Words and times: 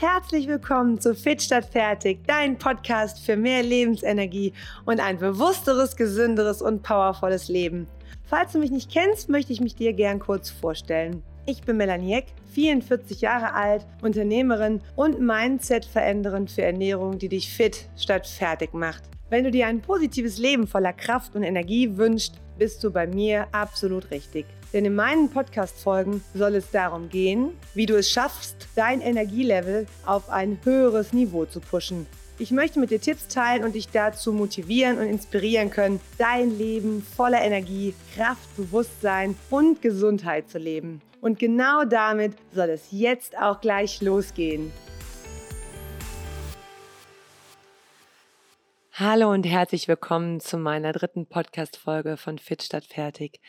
Herzlich 0.00 0.46
willkommen 0.46 1.00
zu 1.00 1.12
Fit 1.12 1.42
statt 1.42 1.64
fertig, 1.64 2.20
dein 2.24 2.56
Podcast 2.56 3.18
für 3.18 3.36
mehr 3.36 3.64
Lebensenergie 3.64 4.52
und 4.84 5.00
ein 5.00 5.18
bewussteres, 5.18 5.96
gesünderes 5.96 6.62
und 6.62 6.84
powervolles 6.84 7.48
Leben. 7.48 7.88
Falls 8.22 8.52
du 8.52 8.60
mich 8.60 8.70
nicht 8.70 8.92
kennst, 8.92 9.28
möchte 9.28 9.52
ich 9.52 9.60
mich 9.60 9.74
dir 9.74 9.92
gern 9.92 10.20
kurz 10.20 10.50
vorstellen. 10.50 11.24
Ich 11.46 11.62
bin 11.62 11.78
Melanie 11.78 12.14
Eck, 12.14 12.26
44 12.54 13.22
Jahre 13.22 13.54
alt, 13.54 13.88
Unternehmerin 14.00 14.82
und 14.94 15.18
Mindset 15.18 15.84
verändernd 15.84 16.52
für 16.52 16.62
Ernährung, 16.62 17.18
die 17.18 17.28
dich 17.28 17.52
fit 17.52 17.88
statt 17.96 18.28
fertig 18.28 18.74
macht. 18.74 19.02
Wenn 19.30 19.42
du 19.42 19.50
dir 19.50 19.66
ein 19.66 19.80
positives 19.80 20.38
Leben 20.38 20.68
voller 20.68 20.92
Kraft 20.92 21.34
und 21.34 21.42
Energie 21.42 21.96
wünschst, 21.96 22.36
bist 22.56 22.84
du 22.84 22.92
bei 22.92 23.08
mir 23.08 23.48
absolut 23.50 24.12
richtig. 24.12 24.46
Denn 24.74 24.84
in 24.84 24.94
meinen 24.94 25.30
Podcast-Folgen 25.30 26.22
soll 26.34 26.54
es 26.54 26.70
darum 26.70 27.08
gehen, 27.08 27.52
wie 27.72 27.86
du 27.86 27.96
es 27.96 28.10
schaffst, 28.10 28.68
dein 28.76 29.00
Energielevel 29.00 29.86
auf 30.04 30.28
ein 30.28 30.58
höheres 30.62 31.14
Niveau 31.14 31.46
zu 31.46 31.60
pushen. 31.60 32.06
Ich 32.38 32.50
möchte 32.50 32.78
mit 32.78 32.90
dir 32.90 33.00
Tipps 33.00 33.28
teilen 33.28 33.64
und 33.64 33.74
dich 33.74 33.88
dazu 33.88 34.32
motivieren 34.32 34.98
und 34.98 35.06
inspirieren 35.06 35.70
können, 35.70 36.00
dein 36.18 36.56
Leben 36.56 37.02
voller 37.02 37.40
Energie, 37.40 37.94
Kraft, 38.14 38.56
Bewusstsein 38.56 39.36
und 39.48 39.80
Gesundheit 39.80 40.50
zu 40.50 40.58
leben. 40.58 41.00
Und 41.20 41.38
genau 41.38 41.84
damit 41.84 42.34
soll 42.52 42.68
es 42.68 42.88
jetzt 42.90 43.36
auch 43.38 43.60
gleich 43.60 44.02
losgehen. 44.02 44.70
Hallo 48.92 49.32
und 49.32 49.44
herzlich 49.44 49.88
willkommen 49.88 50.40
zu 50.40 50.58
meiner 50.58 50.92
dritten 50.92 51.26
Podcast-Folge 51.26 52.16
von 52.16 52.38
Fit 52.38 52.62
statt 52.62 52.84
fertig. 52.84 53.40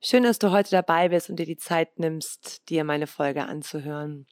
Schön, 0.00 0.22
dass 0.22 0.38
du 0.38 0.52
heute 0.52 0.70
dabei 0.70 1.08
bist 1.08 1.28
und 1.28 1.40
dir 1.40 1.46
die 1.46 1.56
Zeit 1.56 1.98
nimmst, 1.98 2.68
dir 2.68 2.84
meine 2.84 3.08
Folge 3.08 3.46
anzuhören. 3.46 4.28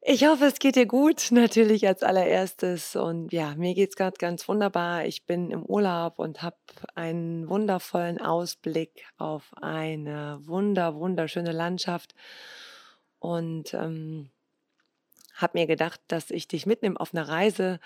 Ich 0.00 0.24
hoffe, 0.24 0.46
es 0.46 0.58
geht 0.58 0.76
dir 0.76 0.86
gut, 0.86 1.26
natürlich 1.30 1.86
als 1.86 2.02
allererstes. 2.02 2.96
Und 2.96 3.30
ja, 3.30 3.54
mir 3.56 3.74
geht's 3.74 3.94
gerade 3.94 4.16
ganz 4.16 4.48
wunderbar. 4.48 5.04
Ich 5.04 5.26
bin 5.26 5.50
im 5.50 5.62
Urlaub 5.62 6.18
und 6.18 6.40
habe 6.40 6.56
einen 6.94 7.46
wundervollen 7.50 8.22
Ausblick 8.22 9.04
auf 9.18 9.52
eine 9.60 10.40
wunder, 10.44 10.94
wunderschöne 10.94 11.52
Landschaft. 11.52 12.14
Und 13.18 13.74
ähm, 13.74 14.30
habe 15.34 15.58
mir 15.58 15.66
gedacht, 15.66 16.00
dass 16.08 16.30
ich 16.30 16.48
dich 16.48 16.64
mitnehme 16.64 16.98
auf 16.98 17.12
eine 17.12 17.28
Reise 17.28 17.80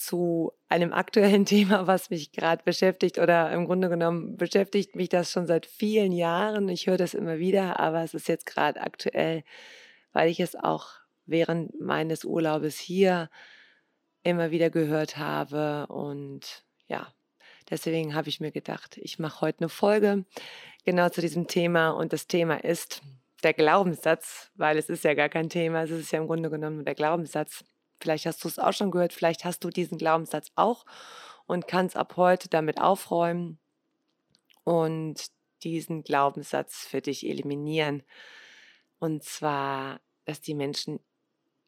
zu 0.00 0.52
einem 0.68 0.92
aktuellen 0.92 1.44
Thema, 1.46 1.86
was 1.86 2.10
mich 2.10 2.32
gerade 2.32 2.62
beschäftigt 2.64 3.18
oder 3.18 3.52
im 3.52 3.66
Grunde 3.66 3.88
genommen 3.88 4.36
beschäftigt 4.36 4.96
mich 4.96 5.08
das 5.08 5.30
schon 5.30 5.46
seit 5.46 5.66
vielen 5.66 6.12
Jahren. 6.12 6.68
Ich 6.68 6.86
höre 6.86 6.96
das 6.96 7.14
immer 7.14 7.38
wieder, 7.38 7.78
aber 7.78 8.02
es 8.02 8.14
ist 8.14 8.28
jetzt 8.28 8.46
gerade 8.46 8.80
aktuell, 8.80 9.44
weil 10.12 10.28
ich 10.28 10.40
es 10.40 10.56
auch 10.56 10.88
während 11.26 11.80
meines 11.80 12.24
Urlaubes 12.24 12.78
hier 12.78 13.30
immer 14.22 14.50
wieder 14.50 14.70
gehört 14.70 15.16
habe. 15.16 15.86
Und 15.88 16.64
ja, 16.88 17.12
deswegen 17.68 18.14
habe 18.14 18.28
ich 18.28 18.40
mir 18.40 18.50
gedacht, 18.50 18.98
ich 18.98 19.18
mache 19.18 19.42
heute 19.42 19.60
eine 19.60 19.68
Folge 19.68 20.24
genau 20.84 21.08
zu 21.08 21.20
diesem 21.20 21.46
Thema. 21.46 21.90
Und 21.90 22.12
das 22.12 22.26
Thema 22.26 22.62
ist 22.64 23.02
der 23.42 23.54
Glaubenssatz, 23.54 24.50
weil 24.54 24.76
es 24.76 24.88
ist 24.88 25.04
ja 25.04 25.14
gar 25.14 25.28
kein 25.28 25.48
Thema, 25.48 25.82
es 25.82 25.90
ist 25.90 26.12
ja 26.12 26.20
im 26.20 26.26
Grunde 26.26 26.50
genommen 26.50 26.84
der 26.84 26.94
Glaubenssatz 26.94 27.64
Vielleicht 28.00 28.26
hast 28.26 28.42
du 28.44 28.48
es 28.48 28.58
auch 28.58 28.72
schon 28.72 28.90
gehört, 28.90 29.12
vielleicht 29.12 29.44
hast 29.44 29.64
du 29.64 29.70
diesen 29.70 29.98
Glaubenssatz 29.98 30.50
auch 30.54 30.86
und 31.46 31.66
kannst 31.68 31.96
ab 31.96 32.16
heute 32.16 32.48
damit 32.48 32.80
aufräumen 32.80 33.58
und 34.64 35.26
diesen 35.62 36.02
Glaubenssatz 36.02 36.86
für 36.86 37.00
dich 37.00 37.26
eliminieren. 37.26 38.02
Und 38.98 39.24
zwar, 39.24 40.00
dass 40.24 40.40
die 40.40 40.54
Menschen 40.54 41.00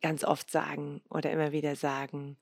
ganz 0.01 0.25
oft 0.25 0.51
sagen 0.51 1.03
oder 1.09 1.31
immer 1.31 1.53
wieder 1.53 1.77
sagen, 1.77 2.39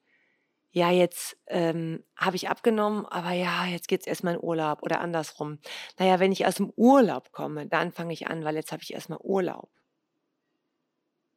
ja, 0.72 0.90
jetzt 0.90 1.36
ähm, 1.46 2.04
habe 2.16 2.36
ich 2.36 2.48
abgenommen, 2.48 3.04
aber 3.06 3.32
ja, 3.32 3.66
jetzt 3.66 3.88
geht 3.88 4.02
es 4.02 4.06
erstmal 4.06 4.34
in 4.34 4.42
Urlaub 4.42 4.82
oder 4.82 5.00
andersrum. 5.00 5.58
Naja, 5.98 6.20
wenn 6.20 6.30
ich 6.30 6.46
aus 6.46 6.56
dem 6.56 6.70
Urlaub 6.76 7.32
komme, 7.32 7.66
dann 7.66 7.92
fange 7.92 8.12
ich 8.12 8.28
an, 8.28 8.44
weil 8.44 8.54
jetzt 8.54 8.70
habe 8.70 8.82
ich 8.82 8.94
erstmal 8.94 9.18
Urlaub. 9.20 9.70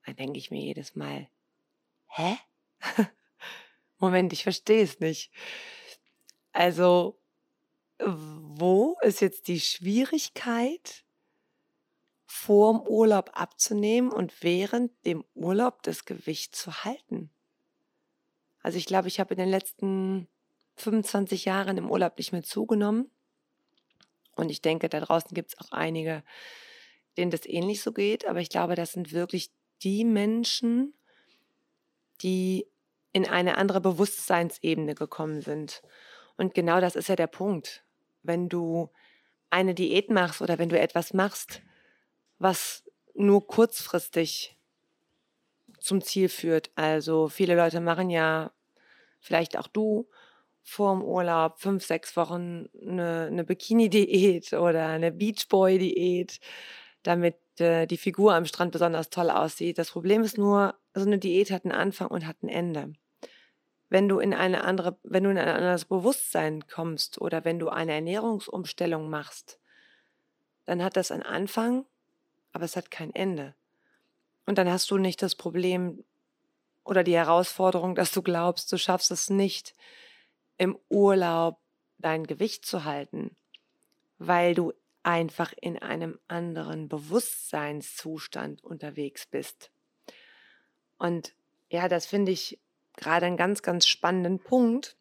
Dann 0.06 0.16
denke 0.16 0.38
ich 0.38 0.52
mir 0.52 0.62
jedes 0.62 0.96
Mal, 0.96 1.28
hä? 2.08 2.38
Moment, 4.00 4.34
ich 4.34 4.44
verstehe 4.44 4.84
es 4.84 5.00
nicht. 5.00 5.32
Also, 6.52 7.20
wo 8.00 8.98
ist 9.02 9.22
jetzt 9.22 9.48
die 9.48 9.60
Schwierigkeit, 9.60 11.04
vorm 12.26 12.82
Urlaub 12.88 13.32
abzunehmen 13.34 14.12
und 14.12 14.44
während 14.44 14.92
dem 15.06 15.24
Urlaub 15.34 15.84
das 15.84 16.06
Gewicht 16.06 16.56
zu 16.56 16.84
halten? 16.84 17.30
Also 18.62 18.78
ich 18.78 18.86
glaube, 18.86 19.08
ich 19.08 19.20
habe 19.20 19.34
in 19.34 19.40
den 19.40 19.50
letzten 19.50 20.28
25 20.78 21.46
Jahren 21.46 21.78
im 21.78 21.92
Urlaub 21.92 22.18
nicht 22.18 22.32
mehr 22.32 22.44
zugenommen. 22.44 23.12
Und 24.36 24.50
ich 24.50 24.62
denke, 24.62 24.90
da 24.90 25.00
draußen 25.00 25.32
gibt 25.34 25.54
es 25.54 25.60
auch 25.60 25.72
einige, 25.72 26.24
denen 27.18 27.30
das 27.30 27.46
ähnlich 27.46 27.82
so 27.82 27.92
geht. 27.92 28.26
Aber 28.26 28.42
ich 28.42 28.50
glaube, 28.50 28.76
das 28.76 28.94
sind 28.94 29.12
wirklich 29.12 29.52
die 29.84 30.06
Menschen, 30.06 30.94
die 32.22 32.68
in 33.14 33.28
eine 33.28 33.58
andere 33.58 33.80
Bewusstseinsebene 33.80 34.96
gekommen 34.96 35.42
sind. 35.42 35.82
Und 36.36 36.54
genau 36.54 36.82
das 36.82 36.96
ist 36.96 37.10
ja 37.10 37.16
der 37.16 37.28
Punkt. 37.28 37.84
Wenn 38.24 38.50
du 38.50 38.90
eine 39.50 39.76
Diät 39.76 40.10
machst 40.10 40.42
oder 40.42 40.58
wenn 40.58 40.70
du 40.70 40.80
etwas 40.80 41.14
machst, 41.14 41.62
was 42.40 42.84
nur 43.14 43.46
kurzfristig 43.46 44.58
zum 45.80 46.02
Ziel 46.02 46.30
führt. 46.30 46.72
Also 46.76 47.28
viele 47.28 47.56
Leute 47.56 47.80
machen 47.80 48.10
ja, 48.10 48.52
vielleicht 49.20 49.58
auch 49.58 49.68
du, 49.68 50.10
vor 50.64 50.94
dem 50.96 51.04
Urlaub 51.04 51.60
fünf, 51.60 51.86
sechs 51.86 52.16
Wochen 52.16 52.70
eine, 52.82 53.28
eine 53.28 53.44
Bikini-Diät 53.44 54.54
oder 54.54 54.88
eine 54.88 55.12
Beachboy-Diät, 55.12 56.40
damit 57.04 57.38
äh, 57.60 57.86
die 57.86 57.98
Figur 57.98 58.34
am 58.34 58.46
Strand 58.46 58.72
besonders 58.72 59.10
toll 59.10 59.30
aussieht. 59.30 59.78
Das 59.78 59.92
Problem 59.92 60.24
ist 60.24 60.38
nur, 60.38 60.76
so 60.94 61.06
eine 61.06 61.20
Diät 61.20 61.52
hat 61.52 61.66
einen 61.66 61.74
Anfang 61.74 62.08
und 62.08 62.26
hat 62.26 62.42
ein 62.44 62.50
Ende. 62.50 62.94
Wenn 63.94 64.10
du 64.10 64.18
in 64.18 64.34
eine 64.34 64.64
andere, 64.64 64.98
wenn 65.04 65.24
du 65.24 65.30
in 65.30 65.38
ein 65.38 65.48
anderes 65.48 65.86
Bewusstsein 65.86 66.66
kommst 66.68 67.22
oder 67.22 67.46
wenn 67.46 67.60
du 67.60 67.70
eine 67.70 67.94
Ernährungsumstellung 67.94 69.08
machst, 69.08 69.60
dann 70.66 70.84
hat 70.84 70.98
das 70.98 71.12
einen 71.12 71.22
Anfang, 71.22 71.86
aber 72.54 72.66
es 72.66 72.76
hat 72.76 72.90
kein 72.90 73.14
Ende. 73.14 73.54
Und 74.48 74.58
dann 74.58 74.68
hast 74.68 74.90
du 74.90 74.98
nicht 74.98 75.22
das 75.22 75.36
Problem 75.36 76.04
oder 76.84 77.04
die 77.04 77.14
Herausforderung, 77.14 77.94
dass 77.94 78.12
du 78.12 78.24
glaubst, 78.24 78.72
du 78.72 78.80
schaffst 78.80 79.12
es 79.12 79.30
nicht, 79.30 79.76
im 80.58 80.76
Urlaub 80.90 81.60
dein 82.00 82.26
Gewicht 82.26 82.66
zu 82.66 82.86
halten, 82.86 83.36
weil 84.18 84.56
du 84.56 84.74
einfach 85.04 85.54
in 85.62 85.78
einem 85.78 86.18
anderen 86.28 86.90
Bewusstseinszustand 86.90 88.64
unterwegs 88.64 89.28
bist. 89.28 89.70
Und 90.98 91.36
ja, 91.70 91.88
das 91.88 92.08
finde 92.08 92.32
ich 92.32 92.60
gerade 92.96 93.26
einen 93.26 93.38
ganz, 93.38 93.62
ganz 93.62 93.88
spannenden 93.88 94.40
Punkt, 94.40 94.98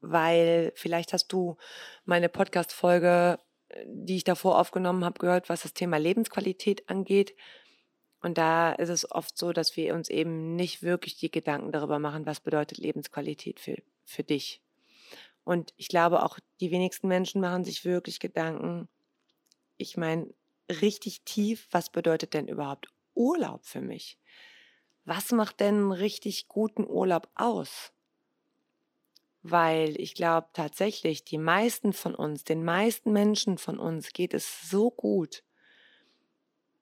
weil 0.00 0.72
vielleicht 0.74 1.12
hast 1.12 1.28
du 1.28 1.56
meine 2.04 2.28
Podcast-Folge, 2.28 3.38
die 3.84 4.16
ich 4.16 4.24
davor 4.24 4.58
aufgenommen 4.58 5.04
habe, 5.04 5.18
gehört, 5.18 5.48
was 5.48 5.62
das 5.62 5.74
Thema 5.74 5.98
Lebensqualität 5.98 6.88
angeht. 6.88 7.34
Und 8.20 8.38
da 8.38 8.72
ist 8.72 8.88
es 8.88 9.10
oft 9.10 9.36
so, 9.36 9.52
dass 9.52 9.76
wir 9.76 9.94
uns 9.94 10.08
eben 10.08 10.56
nicht 10.56 10.82
wirklich 10.82 11.18
die 11.18 11.30
Gedanken 11.30 11.72
darüber 11.72 11.98
machen, 11.98 12.26
was 12.26 12.40
bedeutet 12.40 12.78
Lebensqualität 12.78 13.60
für, 13.60 13.76
für 14.04 14.24
dich. 14.24 14.62
Und 15.44 15.72
ich 15.76 15.88
glaube, 15.88 16.22
auch 16.24 16.38
die 16.60 16.70
wenigsten 16.70 17.08
Menschen 17.08 17.40
machen 17.40 17.64
sich 17.64 17.84
wirklich 17.84 18.20
Gedanken, 18.20 18.88
ich 19.76 19.96
meine, 19.96 20.28
richtig 20.68 21.22
tief, 21.22 21.68
was 21.70 21.90
bedeutet 21.90 22.34
denn 22.34 22.48
überhaupt 22.48 22.88
Urlaub 23.14 23.64
für 23.64 23.80
mich? 23.80 24.18
Was 25.08 25.32
macht 25.32 25.60
denn 25.60 25.74
einen 25.74 25.92
richtig 25.92 26.48
guten 26.48 26.86
Urlaub 26.86 27.28
aus? 27.34 27.92
Weil 29.42 29.98
ich 30.00 30.14
glaube 30.14 30.48
tatsächlich, 30.52 31.24
die 31.24 31.38
meisten 31.38 31.92
von 31.92 32.14
uns, 32.14 32.44
den 32.44 32.64
meisten 32.64 33.12
Menschen 33.12 33.56
von 33.56 33.78
uns 33.78 34.12
geht 34.12 34.34
es 34.34 34.68
so 34.68 34.90
gut, 34.90 35.42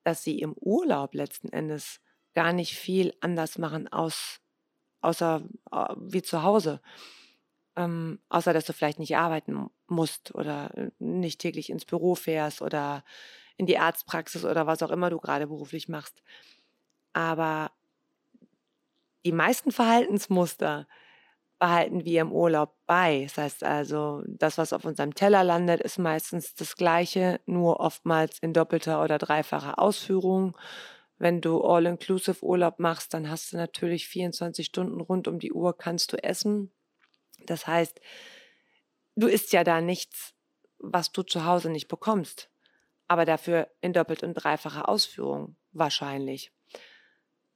dass 0.03 0.23
sie 0.23 0.39
im 0.39 0.53
Urlaub 0.53 1.13
letzten 1.15 1.49
Endes 1.49 2.01
gar 2.33 2.53
nicht 2.53 2.75
viel 2.75 3.13
anders 3.21 3.57
machen 3.57 3.87
aus, 3.87 4.41
außer 5.01 5.47
wie 5.97 6.21
zu 6.21 6.43
Hause. 6.43 6.81
Ähm, 7.75 8.19
außer 8.29 8.53
dass 8.53 8.65
du 8.65 8.73
vielleicht 8.73 8.99
nicht 8.99 9.15
arbeiten 9.17 9.69
musst 9.87 10.33
oder 10.33 10.75
äh, 10.75 10.91
nicht 10.99 11.39
täglich 11.39 11.69
ins 11.69 11.85
Büro 11.85 12.15
fährst 12.15 12.61
oder 12.61 13.03
in 13.55 13.67
die 13.67 13.77
Arztpraxis 13.77 14.45
oder 14.45 14.65
was 14.65 14.81
auch 14.81 14.89
immer 14.89 15.11
du 15.11 15.19
gerade 15.19 15.47
beruflich 15.47 15.87
machst. 15.87 16.23
Aber 17.13 17.71
die 19.27 19.33
meisten 19.33 19.73
Verhaltensmuster 19.73 20.87
behalten 21.59 22.05
wir 22.05 22.21
im 22.21 22.31
Urlaub 22.31 22.77
bei. 22.85 23.23
Das 23.23 23.37
heißt 23.37 23.63
also, 23.65 24.23
das, 24.25 24.57
was 24.57 24.71
auf 24.71 24.85
unserem 24.85 25.15
Teller 25.15 25.43
landet, 25.43 25.81
ist 25.81 25.99
meistens 25.99 26.55
das 26.55 26.77
gleiche, 26.77 27.41
nur 27.45 27.81
oftmals 27.81 28.39
in 28.39 28.53
doppelter 28.53 29.03
oder 29.03 29.17
dreifacher 29.17 29.79
Ausführung. 29.79 30.57
Wenn 31.17 31.41
du 31.41 31.61
All-Inclusive 31.61 32.41
Urlaub 32.41 32.79
machst, 32.79 33.13
dann 33.13 33.29
hast 33.29 33.51
du 33.51 33.57
natürlich 33.57 34.07
24 34.07 34.65
Stunden 34.65 35.01
rund 35.01 35.27
um 35.27 35.39
die 35.39 35.51
Uhr 35.51 35.77
kannst 35.77 36.13
du 36.13 36.23
essen. 36.23 36.71
Das 37.47 37.67
heißt, 37.67 37.99
du 39.17 39.27
isst 39.27 39.51
ja 39.51 39.65
da 39.65 39.81
nichts, 39.81 40.35
was 40.79 41.11
du 41.11 41.21
zu 41.21 41.43
Hause 41.43 41.69
nicht 41.69 41.89
bekommst. 41.89 42.49
Aber 43.09 43.25
dafür 43.25 43.67
in 43.81 43.91
doppelt 43.91 44.23
und 44.23 44.35
dreifacher 44.35 44.87
Ausführung 44.87 45.57
wahrscheinlich. 45.73 46.53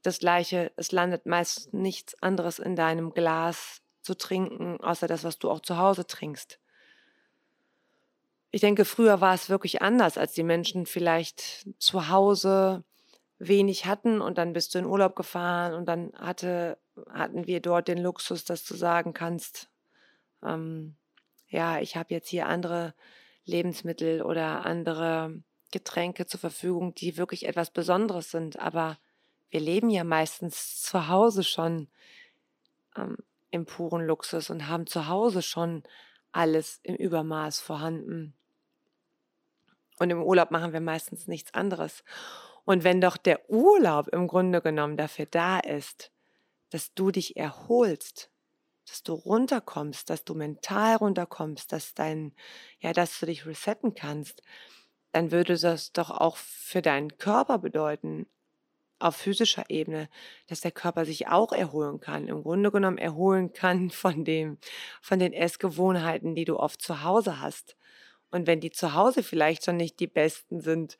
Das 0.01 0.19
gleiche, 0.19 0.71
es 0.75 0.91
landet 0.91 1.25
meist 1.25 1.73
nichts 1.73 2.21
anderes 2.21 2.59
in 2.59 2.75
deinem 2.75 3.13
Glas 3.13 3.81
zu 4.01 4.17
trinken, 4.17 4.79
außer 4.81 5.07
das, 5.07 5.23
was 5.23 5.37
du 5.37 5.49
auch 5.49 5.59
zu 5.59 5.77
Hause 5.77 6.07
trinkst. 6.07 6.59
Ich 8.49 8.61
denke, 8.61 8.83
früher 8.83 9.21
war 9.21 9.33
es 9.33 9.49
wirklich 9.49 9.81
anders, 9.81 10.17
als 10.17 10.33
die 10.33 10.43
Menschen 10.43 10.85
vielleicht 10.85 11.67
zu 11.77 12.09
Hause 12.09 12.83
wenig 13.39 13.85
hatten 13.85 14.21
und 14.21 14.37
dann 14.37 14.53
bist 14.53 14.75
du 14.75 14.79
in 14.79 14.85
Urlaub 14.85 15.15
gefahren 15.15 15.73
und 15.73 15.85
dann 15.85 16.11
hatte, 16.15 16.77
hatten 17.09 17.47
wir 17.47 17.59
dort 17.61 17.87
den 17.87 17.97
Luxus, 17.97 18.43
dass 18.43 18.65
du 18.65 18.75
sagen 18.75 19.13
kannst, 19.13 19.69
ähm, 20.43 20.95
ja, 21.47 21.79
ich 21.79 21.95
habe 21.95 22.13
jetzt 22.13 22.29
hier 22.29 22.47
andere 22.47 22.93
Lebensmittel 23.45 24.21
oder 24.21 24.65
andere 24.65 25.41
Getränke 25.71 26.25
zur 26.25 26.39
Verfügung, 26.39 26.93
die 26.93 27.17
wirklich 27.17 27.45
etwas 27.45 27.71
Besonderes 27.71 28.31
sind. 28.31 28.59
Aber 28.59 28.97
wir 29.51 29.59
leben 29.59 29.89
ja 29.89 30.03
meistens 30.03 30.81
zu 30.81 31.07
Hause 31.07 31.43
schon 31.43 31.89
ähm, 32.97 33.17
im 33.51 33.65
puren 33.65 34.05
Luxus 34.05 34.49
und 34.49 34.67
haben 34.67 34.87
zu 34.87 35.07
Hause 35.07 35.41
schon 35.41 35.83
alles 36.31 36.79
im 36.83 36.95
Übermaß 36.95 37.59
vorhanden. 37.59 38.33
Und 39.99 40.09
im 40.09 40.23
Urlaub 40.23 40.49
machen 40.51 40.73
wir 40.73 40.79
meistens 40.79 41.27
nichts 41.27 41.53
anderes. 41.53 42.03
Und 42.63 42.83
wenn 42.83 43.01
doch 43.01 43.17
der 43.17 43.49
Urlaub 43.49 44.07
im 44.07 44.27
Grunde 44.27 44.61
genommen 44.61 44.97
dafür 44.97 45.25
da 45.25 45.59
ist, 45.59 46.11
dass 46.69 46.93
du 46.93 47.11
dich 47.11 47.35
erholst, 47.35 48.31
dass 48.87 49.03
du 49.03 49.13
runterkommst, 49.13 50.09
dass 50.09 50.23
du 50.23 50.33
mental 50.33 50.95
runterkommst, 50.95 51.71
dass 51.71 51.93
dein, 51.93 52.33
ja, 52.79 52.93
dass 52.93 53.19
du 53.19 53.25
dich 53.25 53.45
resetten 53.45 53.93
kannst, 53.93 54.41
dann 55.11 55.31
würde 55.31 55.57
das 55.57 55.91
doch 55.91 56.09
auch 56.09 56.37
für 56.37 56.81
deinen 56.81 57.17
Körper 57.17 57.57
bedeuten, 57.57 58.27
auf 59.01 59.15
physischer 59.15 59.65
Ebene, 59.69 60.09
dass 60.47 60.61
der 60.61 60.71
Körper 60.71 61.05
sich 61.05 61.27
auch 61.27 61.51
erholen 61.51 61.99
kann, 61.99 62.27
im 62.27 62.43
Grunde 62.43 62.71
genommen 62.71 62.97
erholen 62.97 63.53
kann 63.53 63.89
von 63.91 64.25
dem, 64.25 64.57
von 65.01 65.19
den 65.19 65.33
Essgewohnheiten, 65.33 66.35
die 66.35 66.45
du 66.45 66.57
oft 66.57 66.81
zu 66.81 67.03
Hause 67.03 67.39
hast. 67.39 67.75
Und 68.31 68.47
wenn 68.47 68.61
die 68.61 68.71
zu 68.71 68.93
Hause 68.93 69.23
vielleicht 69.23 69.65
schon 69.65 69.77
nicht 69.77 69.99
die 69.99 70.07
besten 70.07 70.61
sind, 70.61 70.97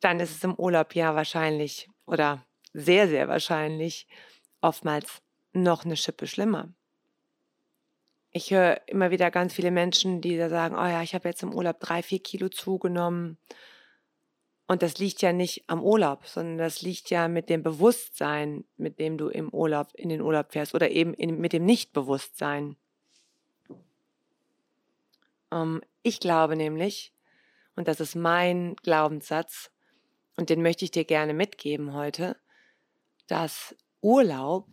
dann 0.00 0.18
ist 0.18 0.32
es 0.32 0.44
im 0.44 0.54
Urlaub 0.54 0.94
ja 0.94 1.14
wahrscheinlich 1.14 1.88
oder 2.06 2.44
sehr, 2.72 3.08
sehr 3.08 3.28
wahrscheinlich 3.28 4.08
oftmals 4.60 5.22
noch 5.52 5.84
eine 5.84 5.96
Schippe 5.96 6.26
schlimmer. 6.26 6.72
Ich 8.30 8.50
höre 8.50 8.80
immer 8.88 9.10
wieder 9.10 9.30
ganz 9.30 9.52
viele 9.52 9.70
Menschen, 9.70 10.22
die 10.22 10.38
da 10.38 10.48
sagen, 10.48 10.74
oh 10.74 10.86
ja, 10.86 11.02
ich 11.02 11.14
habe 11.14 11.28
jetzt 11.28 11.42
im 11.42 11.54
Urlaub 11.54 11.78
drei, 11.80 12.02
vier 12.02 12.20
Kilo 12.20 12.48
zugenommen 12.48 13.36
und 14.72 14.82
das 14.82 14.96
liegt 14.96 15.20
ja 15.20 15.34
nicht 15.34 15.64
am 15.66 15.82
Urlaub, 15.82 16.26
sondern 16.26 16.56
das 16.56 16.80
liegt 16.80 17.10
ja 17.10 17.28
mit 17.28 17.50
dem 17.50 17.62
Bewusstsein, 17.62 18.64
mit 18.78 18.98
dem 18.98 19.18
du 19.18 19.28
im 19.28 19.50
Urlaub, 19.50 19.88
in 19.94 20.08
den 20.08 20.22
Urlaub 20.22 20.50
fährst 20.50 20.74
oder 20.74 20.90
eben 20.90 21.12
in, 21.12 21.38
mit 21.38 21.52
dem 21.52 21.66
Nichtbewusstsein. 21.66 22.76
Ähm, 25.50 25.82
ich 26.02 26.20
glaube 26.20 26.56
nämlich, 26.56 27.12
und 27.76 27.86
das 27.86 28.00
ist 28.00 28.16
mein 28.16 28.76
Glaubenssatz, 28.76 29.70
und 30.36 30.48
den 30.48 30.62
möchte 30.62 30.86
ich 30.86 30.90
dir 30.90 31.04
gerne 31.04 31.34
mitgeben 31.34 31.92
heute, 31.92 32.36
dass 33.26 33.76
Urlaub 34.00 34.68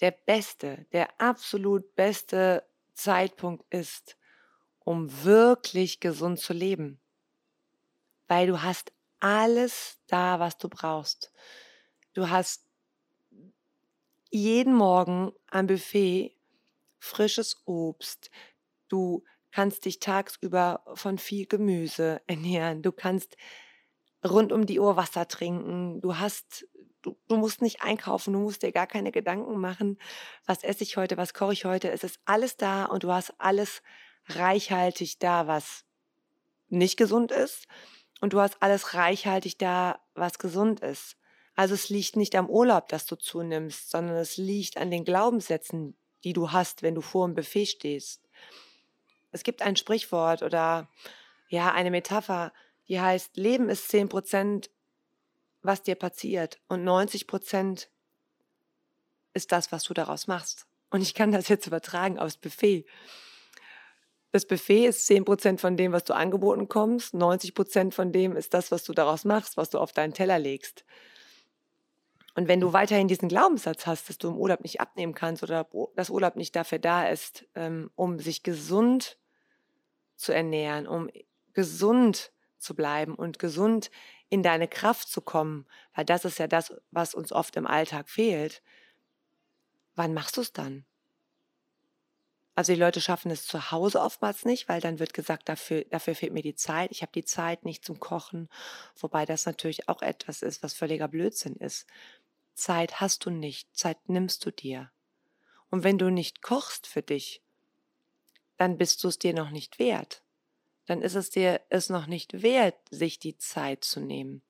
der 0.00 0.12
beste, 0.12 0.86
der 0.92 1.20
absolut 1.20 1.94
beste 1.96 2.66
Zeitpunkt 2.94 3.66
ist, 3.68 4.16
um 4.78 5.22
wirklich 5.22 6.00
gesund 6.00 6.40
zu 6.40 6.54
leben. 6.54 6.98
Weil 8.26 8.46
du 8.46 8.62
hast 8.62 8.90
alles 9.22 10.00
da, 10.08 10.40
was 10.40 10.58
du 10.58 10.68
brauchst. 10.68 11.32
Du 12.12 12.28
hast 12.28 12.66
jeden 14.30 14.74
Morgen 14.74 15.32
am 15.48 15.68
Buffet 15.68 16.36
frisches 16.98 17.62
Obst. 17.64 18.30
Du 18.88 19.22
kannst 19.52 19.84
dich 19.84 20.00
tagsüber 20.00 20.82
von 20.94 21.18
viel 21.18 21.46
Gemüse 21.46 22.20
ernähren. 22.26 22.82
Du 22.82 22.90
kannst 22.90 23.36
rund 24.24 24.50
um 24.50 24.66
die 24.66 24.80
Uhr 24.80 24.96
Wasser 24.96 25.28
trinken. 25.28 26.00
Du 26.00 26.18
hast, 26.18 26.66
du, 27.02 27.16
du 27.28 27.36
musst 27.36 27.62
nicht 27.62 27.80
einkaufen. 27.80 28.32
Du 28.32 28.40
musst 28.40 28.64
dir 28.64 28.72
gar 28.72 28.88
keine 28.88 29.12
Gedanken 29.12 29.56
machen. 29.60 30.00
Was 30.46 30.64
esse 30.64 30.82
ich 30.82 30.96
heute? 30.96 31.16
Was 31.16 31.32
koche 31.32 31.52
ich 31.52 31.64
heute? 31.64 31.92
Es 31.92 32.02
ist 32.02 32.18
alles 32.24 32.56
da 32.56 32.86
und 32.86 33.04
du 33.04 33.12
hast 33.12 33.32
alles 33.38 33.82
reichhaltig 34.26 35.20
da, 35.20 35.46
was 35.46 35.84
nicht 36.68 36.96
gesund 36.96 37.30
ist 37.30 37.68
und 38.22 38.32
du 38.32 38.40
hast 38.40 38.62
alles 38.62 38.94
reichhaltig 38.94 39.58
da, 39.58 39.98
was 40.14 40.38
gesund 40.38 40.78
ist. 40.78 41.16
Also 41.56 41.74
es 41.74 41.88
liegt 41.88 42.14
nicht 42.14 42.36
am 42.36 42.48
Urlaub, 42.48 42.86
dass 42.88 43.04
du 43.04 43.16
zunimmst, 43.16 43.90
sondern 43.90 44.14
es 44.14 44.36
liegt 44.36 44.76
an 44.76 44.92
den 44.92 45.04
Glaubenssätzen, 45.04 45.96
die 46.22 46.32
du 46.32 46.52
hast, 46.52 46.82
wenn 46.82 46.94
du 46.94 47.00
vor 47.00 47.26
dem 47.26 47.34
Buffet 47.34 47.66
stehst. 47.66 48.22
Es 49.32 49.42
gibt 49.42 49.60
ein 49.60 49.74
Sprichwort 49.74 50.44
oder 50.44 50.88
ja, 51.48 51.72
eine 51.72 51.90
Metapher, 51.90 52.52
die 52.86 53.00
heißt, 53.00 53.36
Leben 53.36 53.68
ist 53.68 53.88
10 53.88 54.08
Prozent, 54.08 54.70
was 55.60 55.82
dir 55.82 55.96
passiert 55.96 56.60
und 56.68 56.84
90 56.84 57.26
Prozent 57.26 57.90
ist 59.34 59.50
das, 59.50 59.72
was 59.72 59.82
du 59.82 59.94
daraus 59.94 60.28
machst. 60.28 60.66
Und 60.90 61.02
ich 61.02 61.14
kann 61.14 61.32
das 61.32 61.48
jetzt 61.48 61.66
übertragen 61.66 62.20
aufs 62.20 62.36
Buffet. 62.36 62.86
Das 64.32 64.46
Buffet 64.46 64.86
ist 64.86 65.08
10% 65.10 65.58
von 65.58 65.76
dem, 65.76 65.92
was 65.92 66.04
du 66.04 66.14
angeboten 66.14 66.66
kommst, 66.66 67.14
90% 67.14 67.92
von 67.92 68.12
dem 68.12 68.34
ist 68.34 68.54
das, 68.54 68.70
was 68.70 68.82
du 68.82 68.94
daraus 68.94 69.26
machst, 69.26 69.58
was 69.58 69.68
du 69.68 69.78
auf 69.78 69.92
deinen 69.92 70.14
Teller 70.14 70.38
legst. 70.38 70.84
Und 72.34 72.48
wenn 72.48 72.60
du 72.60 72.72
weiterhin 72.72 73.08
diesen 73.08 73.28
Glaubenssatz 73.28 73.86
hast, 73.86 74.08
dass 74.08 74.16
du 74.16 74.28
im 74.28 74.38
Urlaub 74.38 74.62
nicht 74.62 74.80
abnehmen 74.80 75.14
kannst 75.14 75.42
oder 75.42 75.68
dass 75.96 76.08
Urlaub 76.08 76.36
nicht 76.36 76.56
dafür 76.56 76.78
da 76.78 77.06
ist, 77.08 77.46
ähm, 77.54 77.90
um 77.94 78.18
sich 78.18 78.42
gesund 78.42 79.18
zu 80.16 80.32
ernähren, 80.32 80.86
um 80.86 81.10
gesund 81.52 82.32
zu 82.56 82.74
bleiben 82.74 83.14
und 83.14 83.38
gesund 83.38 83.90
in 84.30 84.42
deine 84.42 84.66
Kraft 84.66 85.10
zu 85.10 85.20
kommen, 85.20 85.66
weil 85.94 86.06
das 86.06 86.24
ist 86.24 86.38
ja 86.38 86.46
das, 86.46 86.72
was 86.90 87.14
uns 87.14 87.32
oft 87.32 87.54
im 87.56 87.66
Alltag 87.66 88.08
fehlt, 88.08 88.62
wann 89.94 90.14
machst 90.14 90.38
du 90.38 90.40
es 90.40 90.54
dann? 90.54 90.86
Also 92.54 92.74
die 92.74 92.80
Leute 92.80 93.00
schaffen 93.00 93.30
es 93.30 93.46
zu 93.46 93.70
Hause 93.70 94.00
oftmals 94.00 94.44
nicht, 94.44 94.68
weil 94.68 94.80
dann 94.80 94.98
wird 94.98 95.14
gesagt, 95.14 95.48
dafür, 95.48 95.84
dafür 95.84 96.14
fehlt 96.14 96.34
mir 96.34 96.42
die 96.42 96.54
Zeit. 96.54 96.90
Ich 96.90 97.00
habe 97.00 97.12
die 97.12 97.24
Zeit 97.24 97.64
nicht 97.64 97.84
zum 97.84 97.98
Kochen, 97.98 98.48
wobei 98.96 99.24
das 99.24 99.46
natürlich 99.46 99.88
auch 99.88 100.02
etwas 100.02 100.42
ist, 100.42 100.62
was 100.62 100.74
völliger 100.74 101.08
Blödsinn 101.08 101.56
ist. 101.56 101.86
Zeit 102.54 103.00
hast 103.00 103.24
du 103.24 103.30
nicht, 103.30 103.74
Zeit 103.74 104.08
nimmst 104.08 104.44
du 104.44 104.50
dir. 104.50 104.90
Und 105.70 105.84
wenn 105.84 105.96
du 105.96 106.10
nicht 106.10 106.42
kochst 106.42 106.86
für 106.86 107.00
dich, 107.00 107.42
dann 108.58 108.76
bist 108.76 109.02
du 109.02 109.08
es 109.08 109.18
dir 109.18 109.32
noch 109.32 109.50
nicht 109.50 109.78
wert. 109.78 110.22
Dann 110.86 111.00
ist 111.00 111.14
es 111.14 111.30
dir 111.30 111.60
es 111.70 111.88
noch 111.88 112.06
nicht 112.06 112.42
wert, 112.42 112.76
sich 112.90 113.18
die 113.18 113.38
Zeit 113.38 113.82
zu 113.84 114.00
nehmen. 114.00 114.42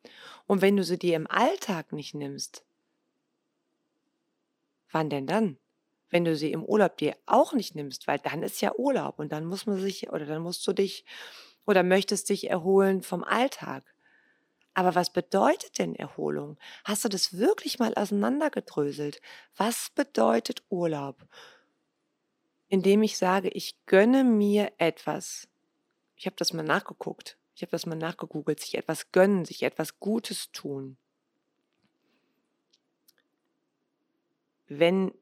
Und 0.47 0.61
wenn 0.61 0.77
du 0.77 0.83
sie 0.83 0.99
dir 0.99 1.15
im 1.15 1.31
Alltag 1.31 1.93
nicht 1.93 2.15
nimmst, 2.15 2.65
wann 4.91 5.09
denn 5.09 5.29
dann? 5.29 5.59
Wenn 6.13 6.27
du 6.27 6.37
sie 6.37 6.53
im 6.53 6.63
Urlaub 6.63 6.99
dir 6.99 7.17
auch 7.25 7.55
nicht 7.55 7.75
nimmst, 7.75 8.07
weil 8.07 8.19
dann 8.19 8.43
ist 8.43 8.61
ja 8.61 8.75
Urlaub 8.77 9.19
und 9.19 9.33
dann 9.33 9.47
muss 9.47 9.65
man 9.67 9.79
sich 9.79 10.11
oder 10.11 10.27
dann 10.27 10.43
musst 10.43 10.65
du 10.67 10.75
dich 10.75 11.07
oder 11.65 11.83
möchtest 11.83 12.29
dich 12.29 12.51
erholen 12.51 13.03
vom 13.03 13.25
Alltag. 13.25 13.83
Aber 14.75 14.95
was 14.95 15.11
bedeutet 15.11 15.79
denn 15.79 15.95
Erholung? 15.95 16.59
Hast 16.85 17.05
du 17.05 17.09
das 17.09 17.39
wirklich 17.39 17.79
mal 17.79 17.95
auseinandergedröselt? 17.95 19.23
Was 19.57 19.91
bedeutet 19.95 20.63
Urlaub? 20.69 21.17
Indem 22.69 23.03
ich 23.03 23.17
sage, 23.17 23.49
ich 23.49 23.75
gönne 23.87 24.23
mir 24.23 24.71
etwas. 24.77 25.49
Ich 26.17 26.27
habe 26.27 26.37
das 26.37 26.53
mal 26.53 26.63
nachgeguckt. 26.63 27.39
Ich 27.55 27.63
habe 27.63 27.71
das 27.71 27.87
mal 27.87 27.97
nachgegoogelt. 27.97 28.61
Sich 28.61 28.77
etwas 28.77 29.13
gönnen, 29.13 29.47
sich 29.47 29.63
etwas 29.63 29.99
Gutes 29.99 30.53
tun. 30.53 30.99
Wenn 34.69 35.13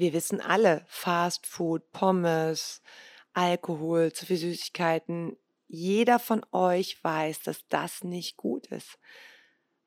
wir 0.00 0.14
wissen 0.14 0.40
alle, 0.40 0.84
Fast 0.88 1.46
Food, 1.46 1.92
Pommes, 1.92 2.82
Alkohol, 3.34 4.12
zu 4.12 4.26
viel 4.26 4.38
Süßigkeiten, 4.38 5.36
jeder 5.68 6.18
von 6.18 6.44
euch 6.50 7.02
weiß, 7.04 7.42
dass 7.42 7.66
das 7.68 8.02
nicht 8.02 8.36
gut 8.36 8.66
ist. 8.68 8.98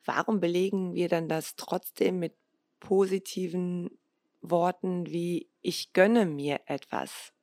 Warum 0.06 0.40
belegen 0.40 0.94
wir 0.94 1.10
dann 1.10 1.28
das 1.28 1.56
trotzdem 1.56 2.20
mit 2.20 2.36
positiven 2.80 3.98
Worten 4.42 5.08
wie 5.08 5.50
ich 5.62 5.94
gönne 5.94 6.26
mir 6.26 6.62
etwas? 6.68 7.34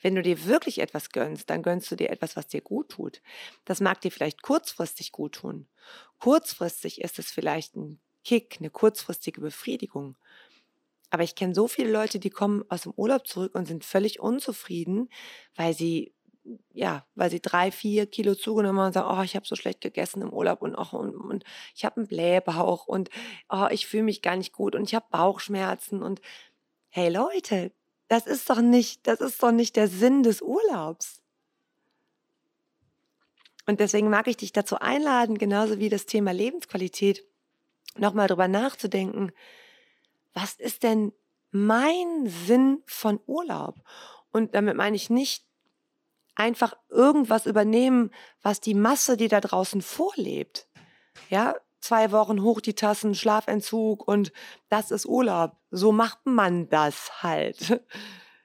Wenn 0.00 0.14
du 0.14 0.22
dir 0.22 0.46
wirklich 0.46 0.78
etwas 0.78 1.10
gönnst, 1.10 1.50
dann 1.50 1.62
gönnst 1.62 1.90
du 1.90 1.96
dir 1.96 2.10
etwas, 2.10 2.36
was 2.36 2.46
dir 2.46 2.60
gut 2.60 2.90
tut. 2.90 3.22
Das 3.64 3.80
mag 3.80 4.00
dir 4.00 4.10
vielleicht 4.10 4.42
kurzfristig 4.42 5.12
gut 5.12 5.34
tun. 5.34 5.68
Kurzfristig 6.18 7.00
ist 7.00 7.18
es 7.18 7.30
vielleicht 7.30 7.76
ein 7.76 8.00
Kick, 8.24 8.56
eine 8.60 8.70
kurzfristige 8.70 9.40
Befriedigung. 9.40 10.16
Aber 11.12 11.24
ich 11.24 11.34
kenne 11.34 11.54
so 11.54 11.68
viele 11.68 11.92
Leute, 11.92 12.18
die 12.18 12.30
kommen 12.30 12.64
aus 12.70 12.82
dem 12.82 12.94
Urlaub 12.96 13.26
zurück 13.26 13.54
und 13.54 13.68
sind 13.68 13.84
völlig 13.84 14.18
unzufrieden, 14.18 15.10
weil 15.54 15.74
sie 15.74 16.14
ja, 16.72 17.06
weil 17.14 17.30
sie 17.30 17.40
drei, 17.40 17.70
vier 17.70 18.06
Kilo 18.06 18.34
zugenommen 18.34 18.80
haben 18.80 18.86
und 18.86 18.92
sagen, 18.94 19.16
oh, 19.16 19.22
ich 19.22 19.36
habe 19.36 19.46
so 19.46 19.54
schlecht 19.54 19.82
gegessen 19.82 20.22
im 20.22 20.32
Urlaub 20.32 20.62
und, 20.62 20.74
oh, 20.74 20.96
und, 20.96 21.14
und 21.14 21.44
ich 21.74 21.84
habe 21.84 21.98
einen 21.98 22.08
Blähbauch 22.08 22.86
und 22.86 23.10
oh, 23.50 23.66
ich 23.70 23.86
fühle 23.86 24.04
mich 24.04 24.22
gar 24.22 24.36
nicht 24.36 24.52
gut 24.52 24.74
und 24.74 24.84
ich 24.84 24.94
habe 24.94 25.04
Bauchschmerzen 25.10 26.02
und 26.02 26.22
hey 26.88 27.10
Leute, 27.10 27.72
das 28.08 28.26
ist 28.26 28.48
doch 28.48 28.62
nicht, 28.62 29.06
das 29.06 29.20
ist 29.20 29.40
doch 29.42 29.52
nicht 29.52 29.76
der 29.76 29.88
Sinn 29.88 30.22
des 30.22 30.40
Urlaubs. 30.40 31.20
Und 33.66 33.80
deswegen 33.80 34.08
mag 34.08 34.26
ich 34.28 34.38
dich 34.38 34.52
dazu 34.52 34.78
einladen, 34.78 35.36
genauso 35.36 35.78
wie 35.78 35.90
das 35.90 36.06
Thema 36.06 36.32
Lebensqualität, 36.32 37.24
nochmal 37.98 38.28
drüber 38.28 38.48
nachzudenken, 38.48 39.30
was 40.34 40.54
ist 40.54 40.82
denn 40.82 41.12
mein 41.50 42.26
Sinn 42.26 42.82
von 42.86 43.20
Urlaub? 43.26 43.76
Und 44.30 44.54
damit 44.54 44.76
meine 44.76 44.96
ich 44.96 45.10
nicht 45.10 45.44
einfach 46.34 46.74
irgendwas 46.88 47.46
übernehmen, 47.46 48.10
was 48.40 48.60
die 48.60 48.74
Masse, 48.74 49.16
die 49.16 49.28
da 49.28 49.40
draußen 49.40 49.82
vorlebt. 49.82 50.66
Ja, 51.28 51.54
zwei 51.80 52.10
Wochen 52.12 52.42
hoch 52.42 52.60
die 52.60 52.74
Tassen, 52.74 53.14
Schlafentzug 53.14 54.06
und 54.06 54.32
das 54.68 54.90
ist 54.90 55.04
Urlaub. 55.04 55.56
So 55.70 55.92
macht 55.92 56.24
man 56.24 56.68
das 56.68 57.22
halt. 57.22 57.82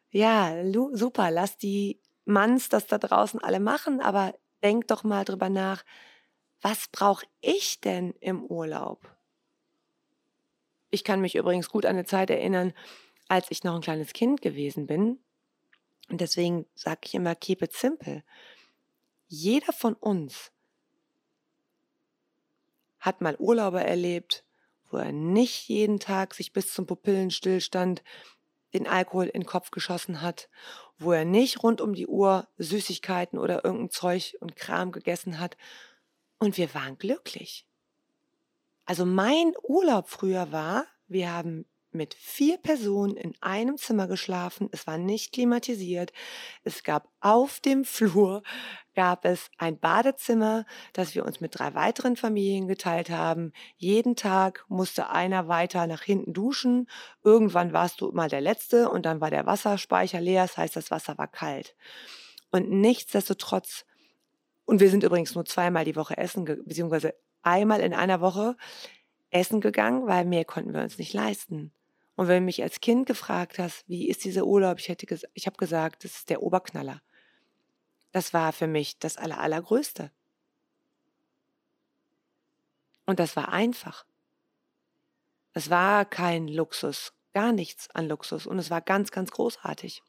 Ja, 0.09 0.63
super, 0.93 1.31
lass 1.31 1.57
die 1.57 2.01
Manns 2.23 2.69
das 2.69 2.87
da 2.87 2.97
draußen 2.97 3.41
alle 3.43 3.59
machen, 3.59 3.99
aber 3.99 4.33
denk 4.63 4.87
doch 4.87 5.03
mal 5.03 5.25
drüber 5.25 5.49
nach, 5.49 5.83
was 6.61 6.87
brauche 6.87 7.25
ich 7.41 7.81
denn 7.81 8.13
im 8.21 8.43
Urlaub? 8.43 9.01
Ich 10.89 11.03
kann 11.03 11.21
mich 11.21 11.35
übrigens 11.35 11.69
gut 11.69 11.85
an 11.85 11.95
eine 11.95 12.05
Zeit 12.05 12.29
erinnern, 12.29 12.73
als 13.27 13.51
ich 13.51 13.63
noch 13.63 13.75
ein 13.75 13.81
kleines 13.81 14.13
Kind 14.13 14.41
gewesen 14.41 14.87
bin. 14.87 15.19
Und 16.09 16.21
deswegen 16.21 16.65
sage 16.75 17.01
ich 17.03 17.13
immer, 17.13 17.35
keep 17.35 17.61
it 17.61 17.73
simple. 17.73 18.23
Jeder 19.27 19.73
von 19.73 19.93
uns 19.93 20.51
hat 22.99 23.21
mal 23.21 23.35
Urlaube 23.37 23.83
erlebt, 23.83 24.45
wo 24.89 24.97
er 24.97 25.11
nicht 25.11 25.67
jeden 25.67 25.99
Tag 25.99 26.33
sich 26.33 26.53
bis 26.53 26.73
zum 26.73 26.85
Pupillenstillstand 26.85 28.03
den 28.73 28.87
Alkohol 28.87 29.25
in 29.25 29.41
den 29.41 29.45
Kopf 29.45 29.71
geschossen 29.71 30.21
hat, 30.21 30.49
wo 30.97 31.11
er 31.11 31.25
nicht 31.25 31.63
rund 31.63 31.81
um 31.81 31.93
die 31.93 32.07
Uhr 32.07 32.47
Süßigkeiten 32.57 33.37
oder 33.37 33.65
irgendein 33.65 33.89
Zeug 33.89 34.37
und 34.39 34.55
Kram 34.55 34.91
gegessen 34.91 35.39
hat. 35.39 35.57
Und 36.39 36.57
wir 36.57 36.73
waren 36.73 36.97
glücklich. 36.97 37.66
Also 38.87 39.05
mein 39.05 39.51
Urlaub 39.63 40.07
früher 40.07 40.51
war, 40.53 40.85
wir 41.09 41.31
haben 41.31 41.65
mit 41.91 42.13
vier 42.13 42.57
Personen 42.57 43.17
in 43.17 43.33
einem 43.41 43.77
Zimmer 43.77 44.07
geschlafen. 44.07 44.69
Es 44.71 44.87
war 44.87 44.97
nicht 44.97 45.33
klimatisiert. 45.33 46.13
Es 46.63 46.83
gab 46.83 47.09
auf 47.19 47.59
dem 47.59 47.83
Flur 47.83 48.43
gab 48.95 49.25
es 49.25 49.49
ein 49.57 49.77
Badezimmer, 49.77 50.65
das 50.93 51.15
wir 51.15 51.25
uns 51.25 51.41
mit 51.41 51.59
drei 51.59 51.73
weiteren 51.73 52.15
Familien 52.15 52.67
geteilt 52.67 53.09
haben. 53.09 53.51
Jeden 53.75 54.15
Tag 54.15 54.63
musste 54.69 55.09
einer 55.09 55.49
weiter 55.49 55.85
nach 55.85 56.01
hinten 56.01 56.33
duschen. 56.33 56.87
Irgendwann 57.23 57.73
warst 57.73 57.99
du 57.99 58.11
mal 58.13 58.29
der 58.29 58.41
Letzte 58.41 58.89
und 58.89 59.05
dann 59.05 59.19
war 59.19 59.29
der 59.29 59.45
Wasserspeicher 59.45 60.21
leer. 60.21 60.43
Das 60.43 60.57
heißt, 60.57 60.75
das 60.77 60.91
Wasser 60.91 61.17
war 61.17 61.27
kalt. 61.27 61.75
Und 62.51 62.69
nichtsdestotrotz, 62.69 63.85
und 64.65 64.79
wir 64.79 64.89
sind 64.89 65.03
übrigens 65.03 65.35
nur 65.35 65.45
zweimal 65.45 65.83
die 65.83 65.95
Woche 65.95 66.17
essen, 66.17 66.45
beziehungsweise 66.45 67.13
einmal 67.47 67.81
in 67.81 67.93
einer 67.93 68.21
Woche 68.21 68.55
essen 69.29 69.61
gegangen, 69.61 70.07
weil 70.07 70.25
mehr 70.25 70.45
konnten 70.45 70.73
wir 70.73 70.81
uns 70.81 70.97
nicht 70.97 71.13
leisten. 71.13 71.71
Und 72.15 72.27
wenn 72.27 72.41
du 72.41 72.45
mich 72.45 72.63
als 72.63 72.81
Kind 72.81 73.05
gefragt 73.05 73.59
hast, 73.59 73.87
wie 73.87 74.09
ist 74.09 74.23
dieser 74.23 74.45
Urlaub, 74.45 74.79
ich 74.79 74.89
hätte 74.89 75.05
ich 75.33 75.45
habe 75.45 75.57
gesagt, 75.57 76.03
das 76.03 76.15
ist 76.15 76.29
der 76.29 76.41
Oberknaller. 76.41 77.01
Das 78.11 78.33
war 78.33 78.53
für 78.53 78.67
mich 78.67 78.97
das 78.99 79.17
Aller, 79.17 79.39
Allergrößte. 79.39 80.11
Und 83.05 83.19
das 83.19 83.35
war 83.35 83.49
einfach. 83.49 84.05
Es 85.53 85.69
war 85.69 86.05
kein 86.05 86.47
Luxus, 86.47 87.13
gar 87.33 87.51
nichts 87.51 87.89
an 87.91 88.07
Luxus. 88.07 88.47
Und 88.47 88.59
es 88.59 88.69
war 88.69 88.81
ganz, 88.81 89.11
ganz 89.11 89.31
großartig. 89.31 90.01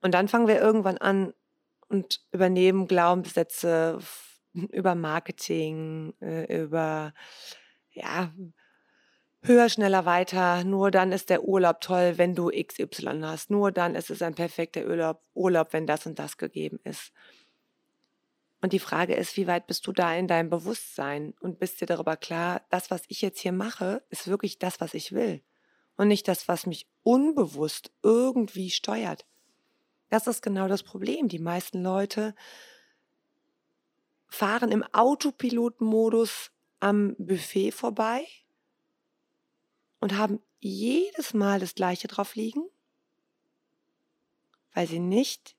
Und 0.00 0.12
dann 0.12 0.28
fangen 0.28 0.46
wir 0.46 0.60
irgendwann 0.60 0.98
an 0.98 1.34
und 1.88 2.20
übernehmen 2.32 2.86
Glaubenssätze 2.86 3.98
über 4.52 4.94
Marketing, 4.94 6.14
äh, 6.20 6.62
über 6.62 7.12
ja, 7.90 8.32
höher, 9.42 9.68
schneller, 9.68 10.04
weiter. 10.04 10.64
Nur 10.64 10.90
dann 10.90 11.12
ist 11.12 11.30
der 11.30 11.44
Urlaub 11.44 11.80
toll, 11.80 12.14
wenn 12.16 12.34
du 12.34 12.50
XY 12.50 13.20
hast. 13.22 13.50
Nur 13.50 13.72
dann 13.72 13.94
ist 13.94 14.10
es 14.10 14.22
ein 14.22 14.34
perfekter 14.34 14.86
Urlaub, 14.86 15.22
Urlaub, 15.34 15.72
wenn 15.72 15.86
das 15.86 16.06
und 16.06 16.18
das 16.18 16.36
gegeben 16.36 16.78
ist. 16.84 17.12
Und 18.62 18.72
die 18.72 18.78
Frage 18.78 19.14
ist, 19.14 19.36
wie 19.36 19.46
weit 19.46 19.66
bist 19.66 19.86
du 19.86 19.92
da 19.92 20.14
in 20.14 20.26
deinem 20.26 20.48
Bewusstsein 20.48 21.34
und 21.40 21.58
bist 21.58 21.80
dir 21.80 21.86
darüber 21.86 22.16
klar, 22.16 22.62
das, 22.70 22.90
was 22.90 23.02
ich 23.08 23.20
jetzt 23.20 23.40
hier 23.40 23.52
mache, 23.52 24.02
ist 24.08 24.26
wirklich 24.26 24.58
das, 24.58 24.80
was 24.80 24.94
ich 24.94 25.12
will 25.12 25.42
und 25.96 26.08
nicht 26.08 26.28
das, 26.28 26.48
was 26.48 26.66
mich 26.66 26.86
unbewusst 27.02 27.92
irgendwie 28.02 28.70
steuert. 28.70 29.26
Das 30.08 30.26
ist 30.26 30.42
genau 30.42 30.68
das 30.68 30.82
Problem. 30.82 31.28
Die 31.28 31.38
meisten 31.38 31.82
Leute 31.82 32.34
fahren 34.28 34.72
im 34.72 34.82
Autopilotenmodus 34.82 36.50
am 36.80 37.14
Buffet 37.18 37.72
vorbei 37.72 38.26
und 40.00 40.16
haben 40.16 40.40
jedes 40.60 41.34
Mal 41.34 41.60
das 41.60 41.74
Gleiche 41.74 42.08
drauf 42.08 42.34
liegen, 42.34 42.64
weil 44.72 44.86
sie 44.86 44.98
nicht 44.98 45.56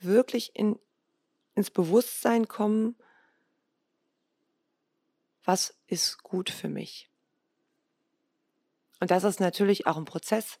wirklich 0.00 0.54
in, 0.54 0.78
ins 1.54 1.70
Bewusstsein 1.70 2.48
kommen, 2.48 2.96
was 5.44 5.74
ist 5.86 6.22
gut 6.22 6.50
für 6.50 6.68
mich. 6.68 7.08
Und 9.00 9.10
das 9.10 9.24
ist 9.24 9.40
natürlich 9.40 9.86
auch 9.86 9.96
ein 9.96 10.04
Prozess. 10.04 10.58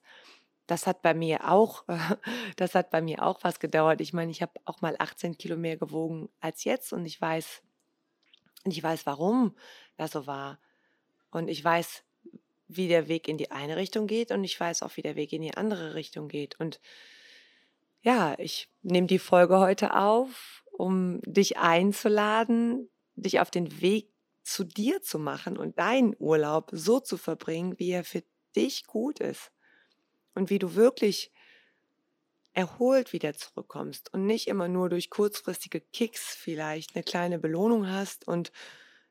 Das 0.66 0.86
hat 0.86 1.02
bei 1.02 1.14
mir 1.14 1.50
auch, 1.50 1.84
das 2.56 2.74
hat 2.74 2.90
bei 2.90 3.00
mir 3.00 3.22
auch 3.22 3.42
was 3.42 3.60
gedauert. 3.60 4.00
Ich 4.00 4.12
meine, 4.12 4.30
ich 4.30 4.42
habe 4.42 4.52
auch 4.64 4.80
mal 4.80 4.96
18 4.98 5.38
Kilo 5.38 5.56
mehr 5.56 5.76
gewogen 5.76 6.28
als 6.40 6.64
jetzt 6.64 6.92
und 6.92 7.06
ich 7.06 7.20
weiß, 7.20 7.62
ich 8.64 8.82
weiß, 8.82 9.06
warum 9.06 9.56
das 9.96 10.12
so 10.12 10.26
war. 10.26 10.58
Und 11.30 11.48
ich 11.48 11.62
weiß, 11.62 12.04
wie 12.68 12.88
der 12.88 13.08
Weg 13.08 13.28
in 13.28 13.38
die 13.38 13.50
eine 13.50 13.76
Richtung 13.76 14.06
geht 14.06 14.32
und 14.32 14.42
ich 14.44 14.58
weiß 14.58 14.82
auch, 14.82 14.96
wie 14.96 15.02
der 15.02 15.16
Weg 15.16 15.32
in 15.32 15.42
die 15.42 15.56
andere 15.56 15.94
Richtung 15.94 16.28
geht. 16.28 16.58
Und 16.58 16.80
ja, 18.02 18.34
ich 18.38 18.68
nehme 18.82 19.06
die 19.06 19.18
Folge 19.18 19.58
heute 19.58 19.96
auf, 19.96 20.64
um 20.72 21.20
dich 21.22 21.58
einzuladen, 21.58 22.90
dich 23.14 23.40
auf 23.40 23.50
den 23.50 23.80
Weg 23.80 24.12
zu 24.42 24.64
dir 24.64 25.02
zu 25.02 25.18
machen 25.18 25.56
und 25.56 25.78
deinen 25.78 26.14
Urlaub 26.18 26.70
so 26.72 27.00
zu 27.00 27.16
verbringen, 27.16 27.78
wie 27.78 27.90
er 27.90 28.04
für 28.04 28.22
dich 28.54 28.86
gut 28.86 29.20
ist. 29.20 29.50
Und 30.36 30.50
wie 30.50 30.58
du 30.58 30.74
wirklich 30.74 31.32
erholt 32.52 33.12
wieder 33.12 33.34
zurückkommst 33.34 34.12
und 34.12 34.26
nicht 34.26 34.48
immer 34.48 34.68
nur 34.68 34.88
durch 34.88 35.10
kurzfristige 35.10 35.80
Kicks 35.80 36.34
vielleicht 36.34 36.94
eine 36.94 37.02
kleine 37.02 37.38
Belohnung 37.38 37.88
hast 37.88 38.28
und 38.28 38.52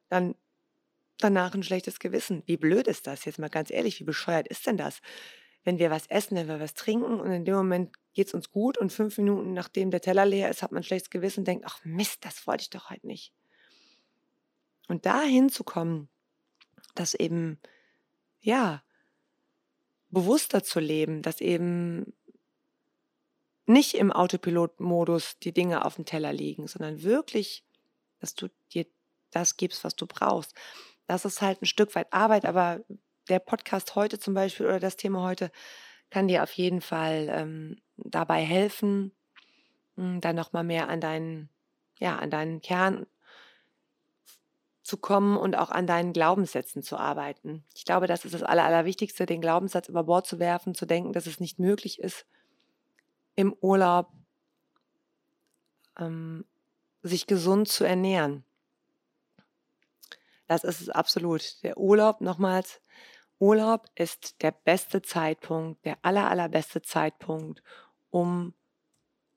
dann 0.07 0.35
danach 1.17 1.53
ein 1.53 1.63
schlechtes 1.63 1.99
Gewissen. 1.99 2.43
Wie 2.45 2.57
blöd 2.57 2.87
ist 2.87 3.07
das? 3.07 3.25
Jetzt 3.25 3.39
mal 3.39 3.49
ganz 3.49 3.71
ehrlich, 3.71 3.99
wie 3.99 4.03
bescheuert 4.03 4.47
ist 4.47 4.67
denn 4.67 4.77
das? 4.77 4.99
Wenn 5.63 5.79
wir 5.79 5.89
was 5.89 6.05
essen, 6.07 6.37
wenn 6.37 6.47
wir 6.47 6.59
was 6.59 6.75
trinken 6.75 7.19
und 7.19 7.31
in 7.31 7.43
dem 7.43 7.55
Moment 7.55 7.95
geht 8.13 8.27
es 8.27 8.33
uns 8.35 8.51
gut 8.51 8.77
und 8.77 8.93
fünf 8.93 9.17
Minuten 9.17 9.53
nachdem 9.53 9.89
der 9.89 10.01
Teller 10.01 10.25
leer 10.25 10.49
ist, 10.49 10.61
hat 10.61 10.71
man 10.71 10.81
ein 10.81 10.83
schlechtes 10.83 11.09
Gewissen 11.09 11.41
und 11.41 11.47
denkt, 11.47 11.65
ach 11.67 11.83
Mist, 11.83 12.23
das 12.23 12.45
wollte 12.45 12.63
ich 12.63 12.69
doch 12.69 12.91
heute 12.91 13.07
nicht. 13.07 13.33
Und 14.87 15.07
dahin 15.07 15.49
zu 15.49 15.63
kommen, 15.63 16.07
das 16.93 17.15
eben, 17.15 17.59
ja, 18.41 18.84
bewusster 20.15 20.63
zu 20.63 20.79
leben, 20.79 21.21
dass 21.21 21.41
eben 21.41 22.13
nicht 23.67 23.95
im 23.95 24.11
Autopilot-Modus 24.11 25.39
die 25.39 25.51
Dinge 25.51 25.85
auf 25.85 25.95
dem 25.95 26.05
Teller 26.05 26.31
liegen, 26.31 26.67
sondern 26.67 27.03
wirklich, 27.03 27.65
dass 28.19 28.33
du 28.33 28.47
dir 28.73 28.85
das 29.31 29.57
gibst, 29.57 29.83
was 29.83 29.95
du 29.95 30.07
brauchst. 30.07 30.55
Das 31.05 31.25
ist 31.25 31.41
halt 31.41 31.61
ein 31.61 31.65
Stück 31.65 31.93
weit 31.95 32.13
Arbeit, 32.13 32.45
aber 32.45 32.79
der 33.27 33.39
Podcast 33.39 33.95
heute 33.95 34.17
zum 34.17 34.33
Beispiel 34.33 34.65
oder 34.67 34.79
das 34.79 34.95
Thema 34.95 35.21
heute 35.21 35.51
kann 36.09 36.29
dir 36.29 36.43
auf 36.43 36.53
jeden 36.53 36.81
Fall 36.81 37.27
ähm, 37.29 37.81
dabei 37.97 38.41
helfen, 38.41 39.11
hm, 39.97 40.21
dann 40.21 40.35
nochmal 40.37 40.63
mehr 40.63 40.87
an 40.87 41.01
deinen, 41.01 41.49
ja, 41.99 42.17
an 42.17 42.29
deinen 42.29 42.61
Kern 42.61 43.05
zu 44.85 44.97
kommen 44.97 45.35
und 45.35 45.55
auch 45.57 45.71
an 45.71 45.87
deinen 45.87 46.13
Glaubenssätzen 46.13 46.83
zu 46.83 46.95
arbeiten. 46.95 47.63
Ich 47.73 47.85
glaube, 47.85 48.05
das 48.05 48.23
ist 48.23 48.35
das 48.35 48.43
Aller, 48.43 48.65
Allerwichtigste, 48.65 49.25
den 49.25 49.41
Glaubenssatz 49.41 49.89
über 49.89 50.03
Bord 50.03 50.27
zu 50.27 50.37
werfen, 50.37 50.75
zu 50.75 50.85
denken, 50.85 51.11
dass 51.11 51.25
es 51.25 51.39
nicht 51.39 51.57
möglich 51.57 51.99
ist, 51.99 52.27
im 53.33 53.51
Urlaub 53.61 54.11
ähm, 55.97 56.45
sich 57.01 57.25
gesund 57.25 57.67
zu 57.67 57.83
ernähren. 57.83 58.43
Das 60.45 60.63
ist 60.63 60.81
es 60.81 60.89
absolut. 60.89 61.63
Der 61.63 61.79
Urlaub, 61.79 62.21
nochmals, 62.21 62.79
Urlaub 63.39 63.87
ist 63.95 64.43
der 64.43 64.51
beste 64.51 65.01
Zeitpunkt, 65.01 65.83
der 65.83 65.97
aller, 66.03 66.29
allerbeste 66.29 66.83
Zeitpunkt, 66.83 67.63
um 68.11 68.53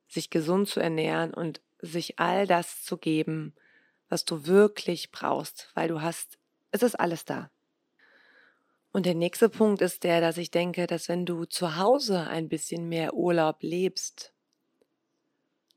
sich 0.08 0.28
gesund 0.28 0.68
zu 0.68 0.80
ernähren 0.80 1.32
und 1.32 1.62
sich 1.80 2.18
all 2.18 2.46
das 2.46 2.84
zu 2.84 2.98
geben, 2.98 3.54
was 4.08 4.24
du 4.24 4.46
wirklich 4.46 5.10
brauchst, 5.10 5.70
weil 5.74 5.88
du 5.88 6.00
hast, 6.00 6.38
es 6.70 6.82
ist 6.82 6.98
alles 6.98 7.24
da. 7.24 7.50
Und 8.90 9.06
der 9.06 9.14
nächste 9.14 9.48
Punkt 9.48 9.82
ist 9.82 10.02
der, 10.02 10.20
dass 10.20 10.38
ich 10.38 10.50
denke, 10.50 10.86
dass 10.86 11.08
wenn 11.08 11.26
du 11.26 11.44
zu 11.44 11.76
Hause 11.76 12.26
ein 12.26 12.48
bisschen 12.48 12.88
mehr 12.88 13.14
Urlaub 13.14 13.62
lebst, 13.62 14.32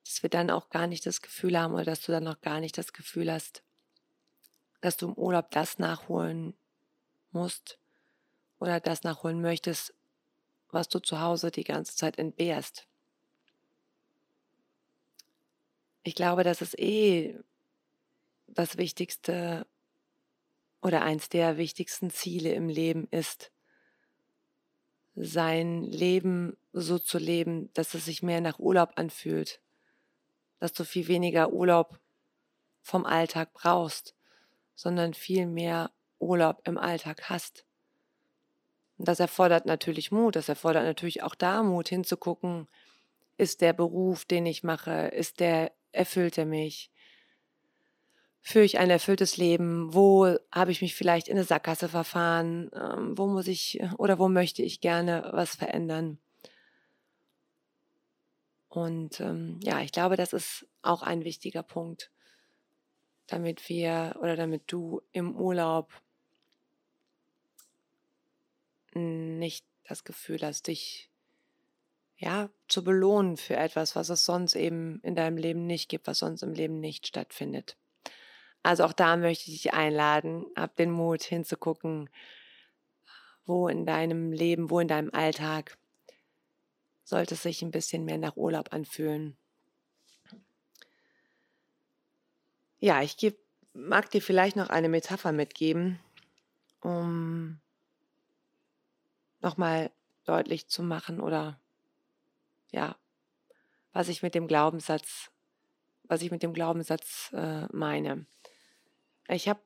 dass 0.06 0.24
wir 0.24 0.30
dann 0.30 0.50
auch 0.50 0.70
gar 0.70 0.88
nicht 0.88 1.06
das 1.06 1.22
Gefühl 1.22 1.60
haben 1.60 1.74
oder 1.74 1.84
dass 1.84 2.02
du 2.02 2.12
dann 2.12 2.24
noch 2.24 2.42
gar 2.42 2.60
nicht 2.60 2.78
das 2.78 2.94
Gefühl 2.94 3.32
hast, 3.32 3.64
dass 4.80 4.98
du 4.98 5.10
im 5.10 5.14
Urlaub 5.14 5.52
das 5.52 5.78
nachholen 5.78 6.56
musst 7.32 7.78
oder 8.60 8.80
das 8.80 9.04
nachholen 9.04 9.42
möchtest, 9.42 9.94
was 10.70 10.88
du 10.88 11.00
zu 11.00 11.20
Hause 11.20 11.52
die 11.52 11.64
ganze 11.64 11.96
Zeit 11.96 12.18
entbehrst. 12.18 12.88
Ich 16.04 16.16
glaube, 16.16 16.44
das 16.44 16.62
ist 16.62 16.80
eh 16.80 17.40
das 18.54 18.78
Wichtigste 18.78 19.66
oder 20.82 21.02
eins 21.04 21.30
der 21.30 21.58
wichtigsten 21.58 22.10
Ziele 22.10 22.54
im 22.54 22.70
Leben 22.70 23.08
ist, 23.12 23.52
sein 25.16 25.84
Leben 25.84 26.58
so 26.74 26.98
zu 26.98 27.18
leben, 27.18 27.72
dass 27.74 27.94
es 27.94 28.06
sich 28.06 28.24
mehr 28.24 28.42
nach 28.42 28.60
Urlaub 28.60 28.94
anfühlt, 28.96 29.62
dass 30.60 30.74
du 30.74 30.86
viel 30.86 31.08
weniger 31.08 31.52
Urlaub 31.52 32.00
vom 32.82 33.06
Alltag 33.06 33.54
brauchst, 33.54 34.16
sondern 34.76 35.14
viel 35.14 35.46
mehr 35.46 35.92
Urlaub 36.20 36.62
im 36.68 36.78
Alltag 36.78 37.30
hast. 37.30 37.66
Und 38.98 39.08
das 39.08 39.20
erfordert 39.20 39.66
natürlich 39.66 40.12
Mut, 40.12 40.36
das 40.36 40.50
erfordert 40.50 40.84
natürlich 40.84 41.24
auch 41.24 41.36
da 41.36 41.64
Mut 41.64 41.90
hinzugucken, 41.90 42.68
ist 43.38 43.62
der 43.62 43.74
Beruf, 43.74 44.26
den 44.26 44.46
ich 44.46 44.64
mache, 44.64 45.08
ist 45.08 45.40
der, 45.40 45.72
erfüllt 45.92 46.38
er 46.38 46.46
mich? 46.46 46.92
Führe 48.44 48.66
ich 48.66 48.80
ein 48.80 48.90
erfülltes 48.90 49.38
Leben? 49.38 49.94
Wo 49.94 50.36
habe 50.52 50.72
ich 50.72 50.82
mich 50.82 50.96
vielleicht 50.96 51.28
in 51.28 51.38
eine 51.38 51.44
Sackgasse 51.44 51.90
verfahren? 51.90 52.72
Ähm, 52.74 53.18
wo 53.18 53.28
muss 53.28 53.48
ich 53.48 53.80
oder 53.98 54.18
wo 54.18 54.30
möchte 54.30 54.64
ich 54.64 54.82
gerne 54.82 55.30
was 55.32 55.56
verändern? 55.56 56.18
Und 58.68 59.20
ähm, 59.20 59.60
ja, 59.62 59.82
ich 59.82 59.92
glaube, 59.92 60.16
das 60.16 60.34
ist 60.34 60.66
auch 60.82 61.04
ein 61.04 61.24
wichtiger 61.24 61.62
Punkt, 61.62 62.10
damit 63.28 63.68
wir 63.70 64.16
oder 64.22 64.36
damit 64.36 64.64
du 64.68 65.02
im 65.12 65.36
Urlaub 65.36 65.92
nicht 68.94 69.66
das 69.84 70.04
Gefühl 70.04 70.42
hast, 70.42 70.68
dich 70.68 71.10
ja 72.18 72.50
zu 72.68 72.84
belohnen 72.84 73.36
für 73.38 73.56
etwas, 73.56 73.96
was 73.96 74.10
es 74.10 74.26
sonst 74.26 74.56
eben 74.56 75.00
in 75.02 75.16
deinem 75.16 75.38
Leben 75.38 75.66
nicht 75.66 75.90
gibt, 75.90 76.08
was 76.08 76.20
sonst 76.20 76.42
im 76.44 76.54
Leben 76.54 76.80
nicht 76.80 77.08
stattfindet. 77.08 77.78
Also 78.64 78.84
auch 78.84 78.94
da 78.94 79.18
möchte 79.18 79.50
ich 79.50 79.64
dich 79.64 79.74
einladen, 79.74 80.46
hab 80.56 80.76
den 80.76 80.92
Mut 80.92 81.24
hinzugucken, 81.24 82.10
wo 83.46 83.68
in 83.68 83.86
deinem 83.86 84.32
Leben, 84.32 84.70
wo 84.70 84.80
in 84.80 84.88
deinem 84.88 85.12
Alltag 85.14 85.78
sollte 87.04 87.34
es 87.34 87.44
sich 87.44 87.62
ein 87.62 87.72
bisschen 87.72 88.06
mehr 88.06 88.18
nach 88.18 88.38
Urlaub 88.38 88.72
anfühlen. 88.72 89.36
Ja, 92.80 93.02
ich 93.02 93.18
geb, 93.18 93.38
mag 93.74 94.10
dir 94.12 94.22
vielleicht 94.22 94.56
noch 94.56 94.70
eine 94.70 94.90
Metapher 94.90 95.32
mitgeben, 95.32 96.00
um 96.82 97.60
nochmal 99.40 99.92
deutlich 100.26 100.68
zu 100.68 100.84
machen 100.84 101.20
oder 101.20 101.60
ja, 102.72 102.96
was 103.92 104.08
ich 104.08 104.24
mit 104.24 104.36
dem 104.36 104.48
Glaubenssatz, 104.48 105.32
was 106.04 106.22
ich 106.22 106.32
mit 106.32 106.44
dem 106.44 106.54
Glaubenssatz 106.54 107.32
äh, 107.34 107.68
meine. 107.72 108.26
Ich 109.32 109.48
habe 109.48 109.62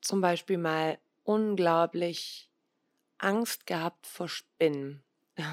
zum 0.00 0.20
Beispiel 0.20 0.58
mal 0.58 0.98
unglaublich 1.22 2.50
Angst 3.18 3.66
gehabt 3.66 4.06
vor 4.06 4.28
Spinnen. 4.28 5.04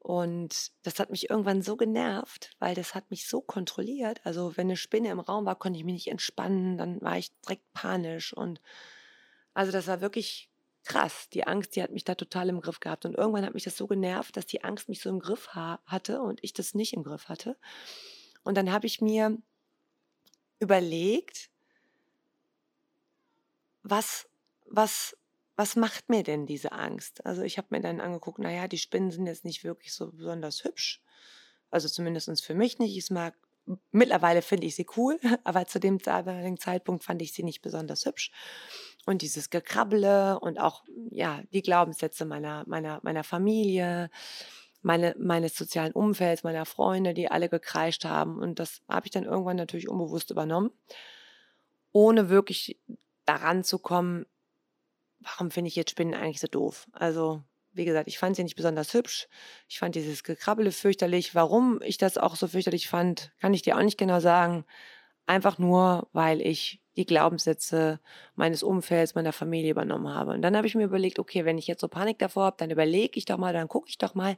Und 0.00 0.72
das 0.82 0.98
hat 0.98 1.10
mich 1.10 1.30
irgendwann 1.30 1.62
so 1.62 1.76
genervt, 1.76 2.50
weil 2.58 2.74
das 2.74 2.94
hat 2.94 3.10
mich 3.10 3.28
so 3.28 3.40
kontrolliert. 3.40 4.20
Also 4.24 4.56
wenn 4.56 4.66
eine 4.66 4.76
Spinne 4.76 5.10
im 5.10 5.20
Raum 5.20 5.44
war, 5.44 5.56
konnte 5.56 5.78
ich 5.78 5.84
mich 5.84 5.94
nicht 5.94 6.08
entspannen, 6.08 6.78
dann 6.78 7.00
war 7.02 7.18
ich 7.18 7.30
direkt 7.42 7.72
panisch. 7.72 8.32
Und 8.32 8.60
also 9.54 9.70
das 9.70 9.86
war 9.86 10.00
wirklich 10.00 10.50
krass. 10.84 11.28
Die 11.30 11.46
Angst, 11.46 11.76
die 11.76 11.82
hat 11.82 11.90
mich 11.90 12.04
da 12.04 12.14
total 12.14 12.48
im 12.48 12.60
Griff 12.60 12.80
gehabt. 12.80 13.04
Und 13.04 13.14
irgendwann 13.14 13.44
hat 13.44 13.54
mich 13.54 13.64
das 13.64 13.76
so 13.76 13.86
genervt, 13.86 14.36
dass 14.36 14.46
die 14.46 14.64
Angst 14.64 14.88
mich 14.88 15.00
so 15.00 15.10
im 15.10 15.20
Griff 15.20 15.54
ha 15.54 15.80
hatte 15.84 16.22
und 16.22 16.42
ich 16.42 16.52
das 16.52 16.74
nicht 16.74 16.94
im 16.94 17.04
Griff 17.04 17.28
hatte. 17.28 17.56
Und 18.42 18.56
dann 18.56 18.72
habe 18.72 18.86
ich 18.86 19.00
mir 19.00 19.36
überlegt, 20.58 21.50
was, 23.90 24.28
was, 24.66 25.16
was 25.56 25.76
macht 25.76 26.08
mir 26.08 26.22
denn 26.22 26.46
diese 26.46 26.72
Angst? 26.72 27.24
Also 27.26 27.42
ich 27.42 27.58
habe 27.58 27.68
mir 27.70 27.80
dann 27.80 28.00
angeguckt, 28.00 28.38
naja, 28.38 28.68
die 28.68 28.78
Spinnen 28.78 29.10
sind 29.10 29.26
jetzt 29.26 29.44
nicht 29.44 29.64
wirklich 29.64 29.92
so 29.92 30.12
besonders 30.12 30.64
hübsch. 30.64 31.02
Also 31.70 31.88
zumindest 31.88 32.44
für 32.44 32.54
mich 32.54 32.78
nicht. 32.78 32.96
Ich 32.96 33.10
mag, 33.10 33.34
mittlerweile 33.90 34.42
finde 34.42 34.66
ich 34.66 34.76
sie 34.76 34.86
cool, 34.96 35.18
aber 35.44 35.66
zu 35.66 35.80
dem 35.80 36.00
Zeitpunkt 36.00 37.04
fand 37.04 37.22
ich 37.22 37.32
sie 37.32 37.42
nicht 37.42 37.62
besonders 37.62 38.06
hübsch. 38.06 38.30
Und 39.06 39.22
dieses 39.22 39.50
Gekrabbele 39.50 40.38
und 40.40 40.58
auch, 40.58 40.84
ja, 41.10 41.42
die 41.52 41.62
Glaubenssätze 41.62 42.24
meiner, 42.24 42.64
meiner, 42.66 43.00
meiner 43.02 43.24
Familie, 43.24 44.10
meine, 44.82 45.14
meines 45.18 45.56
sozialen 45.56 45.92
Umfelds, 45.92 46.44
meiner 46.44 46.66
Freunde, 46.66 47.14
die 47.14 47.30
alle 47.30 47.48
gekreischt 47.48 48.04
haben. 48.04 48.38
Und 48.38 48.58
das 48.58 48.82
habe 48.88 49.06
ich 49.06 49.12
dann 49.12 49.24
irgendwann 49.24 49.56
natürlich 49.56 49.88
unbewusst 49.88 50.30
übernommen, 50.30 50.70
ohne 51.92 52.28
wirklich 52.28 52.78
daran 53.28 53.64
zu 53.64 53.78
kommen, 53.78 54.26
warum 55.20 55.50
finde 55.50 55.68
ich 55.68 55.76
jetzt 55.76 55.90
Spinnen 55.90 56.14
eigentlich 56.14 56.40
so 56.40 56.46
doof? 56.46 56.86
Also, 56.92 57.42
wie 57.72 57.84
gesagt, 57.84 58.08
ich 58.08 58.18
fand 58.18 58.36
sie 58.36 58.42
nicht 58.42 58.56
besonders 58.56 58.94
hübsch. 58.94 59.28
Ich 59.68 59.78
fand 59.78 59.94
dieses 59.94 60.24
Gekrabbele 60.24 60.72
fürchterlich. 60.72 61.34
Warum 61.34 61.80
ich 61.82 61.98
das 61.98 62.18
auch 62.18 62.36
so 62.36 62.48
fürchterlich 62.48 62.88
fand, 62.88 63.32
kann 63.40 63.54
ich 63.54 63.62
dir 63.62 63.76
auch 63.76 63.82
nicht 63.82 63.98
genau 63.98 64.20
sagen. 64.20 64.64
Einfach 65.26 65.58
nur, 65.58 66.08
weil 66.12 66.40
ich 66.40 66.80
die 66.96 67.06
Glaubenssätze 67.06 68.00
meines 68.34 68.62
Umfelds, 68.62 69.14
meiner 69.14 69.32
Familie 69.32 69.70
übernommen 69.70 70.12
habe. 70.12 70.32
Und 70.32 70.42
dann 70.42 70.56
habe 70.56 70.66
ich 70.66 70.74
mir 70.74 70.84
überlegt, 70.84 71.18
okay, 71.18 71.44
wenn 71.44 71.58
ich 71.58 71.66
jetzt 71.66 71.80
so 71.80 71.88
Panik 71.88 72.18
davor 72.18 72.44
habe, 72.44 72.56
dann 72.58 72.70
überlege 72.70 73.18
ich 73.18 73.24
doch 73.24 73.38
mal, 73.38 73.52
dann 73.52 73.68
gucke 73.68 73.88
ich 73.88 73.98
doch 73.98 74.14
mal, 74.14 74.36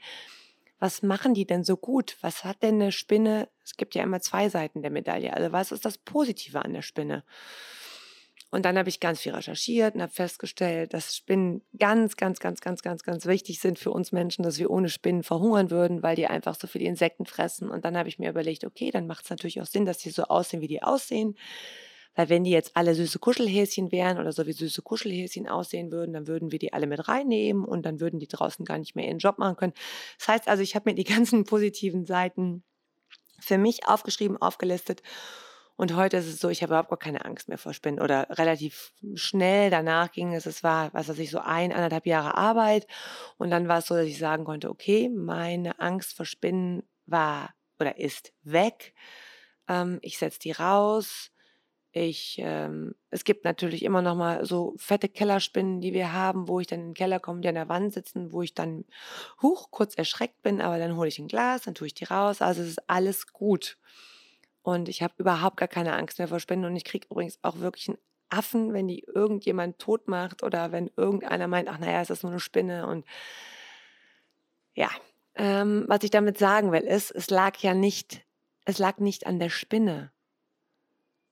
was 0.79 1.03
machen 1.03 1.35
die 1.35 1.47
denn 1.47 1.63
so 1.63 1.77
gut? 1.77 2.17
Was 2.23 2.45
hat 2.45 2.63
denn 2.63 2.77
eine 2.77 2.91
Spinne? 2.91 3.49
Es 3.65 3.77
gibt 3.77 3.95
ja 3.95 4.03
immer 4.03 4.21
zwei 4.21 4.49
Seiten 4.49 4.83
der 4.83 4.91
Medaille. 4.91 5.33
Also 5.33 5.53
was 5.53 5.73
ist 5.73 5.85
das 5.85 5.99
Positive 5.99 6.63
an 6.63 6.73
der 6.73 6.83
Spinne? 6.83 7.23
Und 8.51 8.65
dann 8.65 8.77
habe 8.77 8.89
ich 8.89 8.99
ganz 8.99 9.21
viel 9.21 9.33
recherchiert 9.33 9.95
und 9.95 10.03
habe 10.03 10.13
festgestellt, 10.13 10.93
dass 10.93 11.17
Spinnen 11.17 11.63
ganz, 11.79 12.17
ganz, 12.17 12.41
ganz, 12.41 12.61
ganz, 12.61 12.83
ganz, 12.83 13.05
ganz 13.05 13.27
wichtig 13.27 13.61
sind 13.61 13.79
für 13.79 13.93
uns 13.93 14.11
Menschen, 14.11 14.43
dass 14.43 14.59
wir 14.59 14.71
ohne 14.71 14.89
Spinnen 14.89 15.23
verhungern 15.23 15.71
würden, 15.71 16.03
weil 16.03 16.17
die 16.17 16.27
einfach 16.27 16.57
so 16.57 16.67
viele 16.67 16.87
Insekten 16.87 17.27
fressen. 17.27 17.71
Und 17.71 17.85
dann 17.85 17.97
habe 17.97 18.09
ich 18.09 18.19
mir 18.19 18.29
überlegt, 18.29 18.65
okay, 18.65 18.91
dann 18.91 19.07
macht 19.07 19.25
es 19.25 19.31
natürlich 19.31 19.61
auch 19.61 19.67
Sinn, 19.67 19.85
dass 19.85 19.99
die 19.99 20.11
so 20.11 20.25
aussehen, 20.25 20.61
wie 20.63 20.69
die 20.69 20.83
aussehen. 20.83 21.37
Weil 22.17 22.29
wenn 22.29 22.43
die 22.43 22.51
jetzt 22.51 22.77
alle 22.77 22.97
süße 22.97 23.21
Kuschelhäschen 23.21 23.93
wären 23.93 24.19
oder 24.19 24.33
so 24.33 24.45
wie 24.47 24.53
süße 24.53 24.83
Kuschelhäschen 24.83 25.49
aussehen 25.49 25.93
würden, 25.93 26.13
dann 26.13 26.27
würden 26.27 26.51
wir 26.51 26.59
die 26.59 26.73
alle 26.73 26.89
mit 26.89 27.07
reinnehmen 27.07 27.65
und 27.65 27.87
dann 27.87 28.01
würden 28.01 28.19
die 28.19 28.27
draußen 28.27 28.65
gar 28.65 28.79
nicht 28.79 28.97
mehr 28.97 29.07
ihren 29.07 29.19
Job 29.19 29.39
machen 29.39 29.57
können. 29.57 29.75
Das 30.19 30.27
heißt 30.27 30.49
also, 30.49 30.63
ich 30.63 30.75
habe 30.75 30.91
mir 30.91 30.97
die 30.97 31.05
ganzen 31.15 31.45
positiven 31.45 32.05
Seiten 32.05 32.65
für 33.39 33.59
mich 33.59 33.87
aufgeschrieben, 33.87 34.37
aufgelistet 34.37 35.03
und 35.81 35.97
heute 35.97 36.19
ist 36.19 36.27
es 36.27 36.41
so, 36.41 36.51
ich 36.51 36.63
habe 36.63 36.73
überhaupt 36.75 36.91
gar 36.91 36.99
keine 36.99 37.25
Angst 37.25 37.49
mehr 37.49 37.57
vor 37.57 37.73
Spinnen. 37.73 38.03
Oder 38.03 38.29
relativ 38.39 38.93
schnell 39.15 39.71
danach 39.71 40.13
ging 40.13 40.35
es, 40.35 40.45
es 40.45 40.63
war, 40.63 40.93
was 40.93 41.09
weiß 41.09 41.19
ich, 41.19 41.31
so 41.31 41.39
ein, 41.39 41.73
anderthalb 41.73 42.05
Jahre 42.05 42.37
Arbeit. 42.37 42.87
Und 43.39 43.51
dann 43.51 43.67
war 43.67 43.79
es 43.79 43.87
so, 43.87 43.95
dass 43.95 44.05
ich 44.05 44.19
sagen 44.19 44.45
konnte, 44.45 44.69
okay, 44.69 45.09
meine 45.09 45.81
Angst 45.81 46.15
vor 46.15 46.27
Spinnen 46.27 46.83
war 47.07 47.55
oder 47.79 47.97
ist 47.97 48.35
weg. 48.43 48.93
Ähm, 49.69 50.01
ich 50.03 50.19
setze 50.19 50.41
die 50.41 50.53
raus. 50.53 51.31
Ich, 51.93 52.37
ähm, 52.41 52.95
es 53.09 53.25
gibt 53.25 53.47
natürlich 53.47 53.83
immer 53.83 54.03
noch 54.03 54.17
mal 54.17 54.45
so 54.45 54.75
fette 54.77 55.09
Kellerspinnen, 55.09 55.81
die 55.81 55.95
wir 55.95 56.13
haben, 56.13 56.47
wo 56.47 56.61
ich 56.61 56.67
dann 56.67 56.81
in 56.81 56.87
den 56.89 56.95
Keller 56.95 57.21
komme, 57.21 57.41
die 57.41 57.49
an 57.49 57.55
der 57.55 57.71
Wand 57.71 57.95
sitzen, 57.95 58.33
wo 58.33 58.43
ich 58.43 58.53
dann 58.53 58.85
huch 59.41 59.71
kurz 59.71 59.95
erschreckt 59.95 60.43
bin, 60.43 60.61
aber 60.61 60.79
dann 60.79 60.97
hole 60.97 61.09
ich 61.09 61.19
ein 61.19 61.27
Glas, 61.27 61.63
dann 61.63 61.75
tue 61.75 61.87
ich 61.87 61.95
die 61.95 62.05
raus. 62.05 62.43
Also 62.43 62.61
es 62.61 62.69
ist 62.69 62.91
alles 62.91 63.29
gut. 63.29 63.79
Und 64.63 64.89
ich 64.89 65.03
habe 65.03 65.15
überhaupt 65.19 65.57
gar 65.57 65.69
keine 65.69 65.95
Angst 65.95 66.19
mehr 66.19 66.29
vor 66.29 66.41
Spinnen. 66.41 66.65
Und 66.65 66.77
ich 66.77 66.85
kriege 66.85 67.07
übrigens 67.11 67.39
auch 67.43 67.59
wirklich 67.59 67.89
einen 67.89 67.99
Affen, 68.29 68.73
wenn 68.73 68.89
die 68.89 69.01
irgendjemand 69.01 69.79
tot 69.79 70.09
macht 70.09 70.43
oder 70.43 70.73
wenn 70.73 70.91
irgendeiner 70.97 71.49
meint, 71.49 71.69
ach 71.69 71.79
naja, 71.79 72.01
ist 72.03 72.23
nur 72.23 72.33
eine 72.33 72.41
Spinne. 72.41 72.87
Und 72.87 73.05
ja, 74.75 74.91
Ähm, 75.37 75.85
was 75.87 76.03
ich 76.03 76.11
damit 76.11 76.39
sagen 76.39 76.73
will, 76.73 76.83
ist, 76.83 77.13
es 77.13 77.31
lag 77.31 77.57
ja 77.59 77.73
nicht, 77.73 78.27
es 78.65 78.79
lag 78.79 78.99
nicht 78.99 79.27
an 79.27 79.39
der 79.39 79.49
Spinne, 79.49 80.11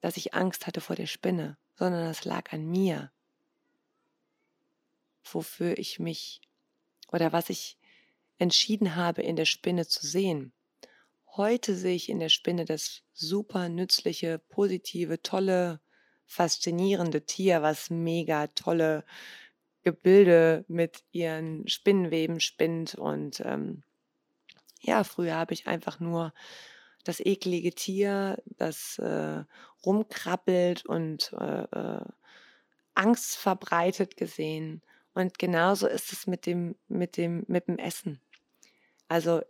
dass 0.01 0.17
ich 0.17 0.35
Angst 0.35 0.67
hatte 0.67 0.81
vor 0.81 0.97
der 0.97 1.07
Spinne, 1.09 1.59
sondern 1.75 2.07
es 2.07 2.25
lag 2.25 2.53
an 2.53 2.65
mir, 2.65 3.11
wofür 5.25 5.77
ich 5.77 5.99
mich 5.99 6.41
oder 7.13 7.33
was 7.33 7.51
ich 7.51 7.77
entschieden 8.39 8.95
habe, 8.95 9.21
in 9.23 9.35
der 9.37 9.47
Spinne 9.47 9.87
zu 9.87 10.07
sehen. 10.07 10.53
Heute 11.37 11.75
sehe 11.75 11.95
ich 11.95 12.09
in 12.09 12.21
der 12.21 12.31
Spinne 12.31 12.65
das 12.65 13.03
super 13.13 13.69
nützliche, 13.69 14.41
positive, 14.49 15.23
tolle, 15.23 15.81
faszinierende 16.27 17.25
Tier, 17.27 17.63
was 17.63 17.91
mega 17.91 18.49
tolle 18.49 19.05
Gebilde 19.83 20.65
mit 20.69 21.05
ihren 21.13 21.69
Spinnenweben 21.69 22.41
spinnt. 22.41 22.95
Und 22.95 23.41
ähm, 23.41 23.83
ja, 24.81 25.05
früher 25.05 25.35
habe 25.37 25.55
ich 25.55 25.67
einfach 25.67 26.01
nur 26.01 26.33
das 27.05 27.21
eklige 27.21 27.73
Tier, 27.73 28.43
das 28.47 28.99
äh, 28.99 29.45
rumkrabbelt 29.87 30.85
und 30.87 31.33
äh, 31.39 31.63
äh, 31.63 32.05
Angst 32.95 33.37
verbreitet 33.37 34.17
gesehen. 34.17 34.83
Und 35.15 35.39
genauso 35.39 35.87
ist 35.87 36.13
es 36.13 36.27
mit 36.27 36.47
dem, 36.47 36.75
mit 36.89 37.17
dem, 37.17 37.45
mit 37.49 37.69
dem 37.69 37.79
Essen. 37.79 38.21
Also 39.09 39.41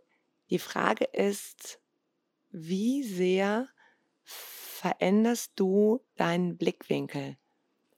die 0.49 0.59
Frage 0.59 1.05
ist, 1.05 1.79
wie 2.49 3.03
sehr 3.03 3.67
veränderst 4.23 5.53
du 5.55 6.03
deinen 6.15 6.57
Blickwinkel? 6.57 7.37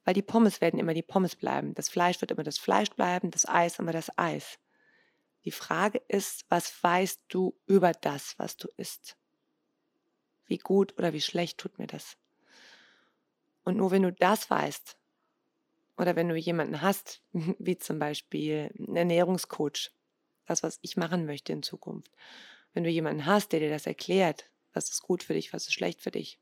Weil 0.04 0.14
die 0.14 0.22
Pommes 0.22 0.62
werden 0.62 0.80
immer 0.80 0.94
die 0.94 1.04
Pommes 1.04 1.36
bleiben, 1.36 1.74
das 1.76 1.90
Fleisch 1.90 2.20
wird 2.22 2.32
immer 2.32 2.44
das 2.44 2.58
Fleisch 2.58 2.90
bleiben, 2.90 3.32
das 3.32 3.48
Eis 3.48 3.80
immer 3.80 3.92
das 3.92 4.18
Eis. 4.18 4.60
Die 5.46 5.52
Frage 5.52 6.02
ist, 6.08 6.46
was 6.50 6.84
weißt 6.84 7.22
du 7.30 7.58
über 7.66 7.94
das, 7.94 8.38
was 8.38 8.58
du 8.58 8.68
isst? 8.78 9.18
Wie 10.46 10.58
gut 10.58 10.98
oder 10.98 11.14
wie 11.14 11.22
schlecht 11.22 11.58
tut 11.58 11.80
mir 11.80 11.88
das? 11.88 12.18
Und 13.64 13.78
nur 13.78 13.92
wenn 13.92 14.04
du 14.04 14.12
das 14.12 14.50
weißt, 14.50 14.98
oder 15.98 16.16
wenn 16.16 16.30
du 16.30 16.36
jemanden 16.36 16.82
hast, 16.82 17.22
wie 17.34 17.78
zum 17.78 18.00
Beispiel 18.00 18.74
einen 18.78 18.96
Ernährungscoach, 18.96 19.92
das, 20.52 20.64
was 20.64 20.80
ich 20.82 20.98
machen 20.98 21.26
möchte 21.26 21.54
in 21.54 21.64
Zukunft, 21.64 22.12
wenn 22.74 22.84
du 22.84 22.90
jemanden 22.90 23.26
hast, 23.26 23.52
der 23.52 23.60
dir 23.60 23.70
das 23.70 23.88
erklärt, 23.88 24.50
was 24.74 24.90
ist 24.90 25.02
gut 25.02 25.24
für 25.24 25.34
dich, 25.34 25.54
was 25.54 25.68
ist 25.68 25.74
schlecht 25.74 26.02
für 26.02 26.12
dich, 26.12 26.40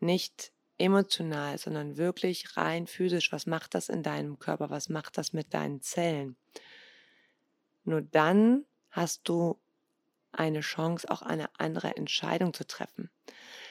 nicht 0.00 0.52
emotional, 0.78 1.58
sondern 1.58 1.96
wirklich 1.96 2.56
rein 2.56 2.86
physisch, 2.86 3.32
was 3.32 3.46
macht 3.46 3.74
das 3.74 3.88
in 3.88 4.02
deinem 4.02 4.38
Körper, 4.38 4.70
was 4.70 4.88
macht 4.88 5.18
das 5.18 5.32
mit 5.32 5.54
deinen 5.54 5.80
Zellen. 5.80 6.36
Nur 7.84 8.02
dann 8.02 8.64
hast 8.90 9.28
du 9.28 9.60
eine 10.32 10.60
Chance, 10.60 11.10
auch 11.10 11.22
eine 11.22 11.48
andere 11.58 11.96
Entscheidung 11.96 12.54
zu 12.54 12.66
treffen. 12.66 13.10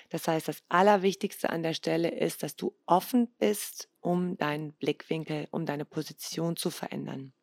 Das 0.09 0.27
heißt, 0.27 0.47
das 0.47 0.61
Allerwichtigste 0.69 1.49
an 1.49 1.63
der 1.63 1.73
Stelle 1.73 2.09
ist, 2.09 2.43
dass 2.43 2.55
du 2.55 2.75
offen 2.85 3.27
bist, 3.39 3.89
um 3.99 4.37
deinen 4.37 4.73
Blickwinkel, 4.73 5.47
um 5.51 5.65
deine 5.65 5.85
Position 5.85 6.55
zu 6.55 6.69
verändern. 6.69 7.33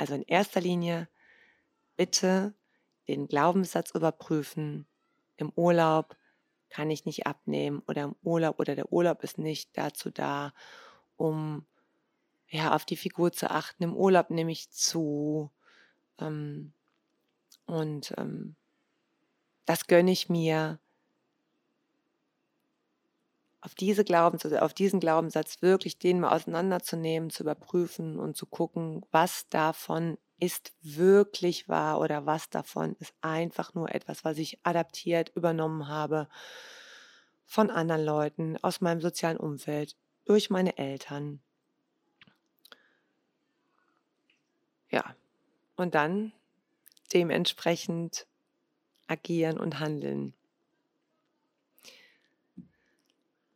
Also 0.00 0.14
in 0.14 0.22
erster 0.22 0.62
Linie 0.62 1.10
bitte 1.94 2.54
den 3.06 3.28
Glaubenssatz 3.28 3.90
überprüfen. 3.90 4.86
Im 5.36 5.52
Urlaub 5.54 6.16
kann 6.70 6.90
ich 6.90 7.04
nicht 7.04 7.26
abnehmen 7.26 7.82
oder 7.86 8.04
im 8.04 8.16
Urlaub 8.22 8.60
oder 8.60 8.74
der 8.74 8.90
Urlaub 8.94 9.22
ist 9.22 9.36
nicht 9.36 9.76
dazu 9.76 10.08
da, 10.08 10.54
um 11.18 11.66
ja 12.48 12.74
auf 12.74 12.86
die 12.86 12.96
Figur 12.96 13.30
zu 13.32 13.50
achten. 13.50 13.82
Im 13.82 13.94
Urlaub 13.94 14.30
nehme 14.30 14.52
ich 14.52 14.70
zu 14.70 15.50
ähm, 16.18 16.72
und 17.66 18.14
ähm, 18.16 18.56
das 19.66 19.86
gönne 19.86 20.12
ich 20.12 20.30
mir. 20.30 20.80
Auf, 23.62 23.74
diese 23.74 24.04
Glaubenssatz, 24.04 24.52
auf 24.54 24.72
diesen 24.72 25.00
Glaubenssatz 25.00 25.60
wirklich 25.60 25.98
den 25.98 26.20
mal 26.20 26.34
auseinanderzunehmen, 26.34 27.30
zu 27.30 27.42
überprüfen 27.42 28.18
und 28.18 28.36
zu 28.36 28.46
gucken, 28.46 29.04
was 29.10 29.48
davon 29.50 30.16
ist 30.38 30.72
wirklich 30.80 31.68
wahr 31.68 32.00
oder 32.00 32.24
was 32.24 32.48
davon 32.48 32.96
ist 32.98 33.14
einfach 33.20 33.74
nur 33.74 33.94
etwas, 33.94 34.24
was 34.24 34.38
ich 34.38 34.58
adaptiert, 34.62 35.30
übernommen 35.34 35.88
habe 35.88 36.28
von 37.44 37.70
anderen 37.70 38.04
Leuten, 38.04 38.56
aus 38.62 38.80
meinem 38.80 39.00
sozialen 39.00 39.36
Umfeld, 39.36 39.96
durch 40.24 40.50
meine 40.50 40.78
Eltern. 40.78 41.40
Ja, 44.88 45.14
und 45.76 45.94
dann 45.94 46.32
dementsprechend 47.12 48.26
agieren 49.08 49.58
und 49.58 49.80
handeln. 49.80 50.32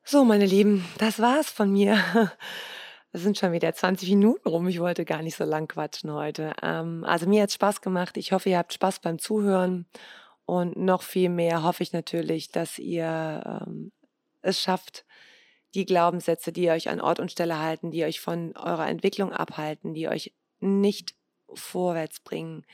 So, 0.07 0.23
meine 0.23 0.45
Lieben, 0.45 0.85
das 0.99 1.19
war's 1.19 1.51
von 1.51 1.73
mir. 1.73 1.99
Es 3.17 3.23
sind 3.23 3.39
schon 3.39 3.53
wieder 3.53 3.73
20 3.73 4.09
Minuten 4.11 4.49
rum. 4.49 4.67
Ich 4.67 4.81
wollte 4.81 5.05
gar 5.05 5.23
nicht 5.23 5.37
so 5.37 5.45
lang 5.45 5.69
quatschen 5.69 6.13
heute. 6.13 6.53
Ähm, 6.61 7.05
also 7.05 7.29
mir 7.29 7.45
hat 7.45 7.53
Spaß 7.53 7.81
gemacht. 7.81 8.17
Ich 8.17 8.33
hoffe, 8.33 8.51
ihr 8.51 8.59
habt 8.59 8.73
Spaß 8.73 8.99
beim 8.99 9.21
Zuhören. 9.21 9.87
Und 10.47 10.77
noch 10.77 11.03
viel 11.03 11.29
mehr 11.29 11.63
hoffe 11.63 11.85
ich 11.85 11.93
natürlich, 11.93 12.49
dass 12.49 12.77
ihr 12.77 13.63
ähm, 13.65 13.93
es 14.43 14.61
schafft, 14.61 15.05
die 15.75 15.87
Glaubenssätze, 15.87 16.51
die 16.51 16.71
euch 16.71 16.89
an 16.89 17.01
Ort 17.01 17.21
und 17.21 17.31
Stelle 17.31 17.61
halten, 17.61 17.93
die 17.93 18.05
euch 18.05 18.21
von 18.21 18.57
eurer 18.57 18.89
Entwicklung 18.89 19.33
abhalten, 19.33 19.95
die 19.95 20.09
euch 20.09 20.35
nicht 20.59 21.15
vorwärts 21.57 22.21
bringen, 22.21 22.65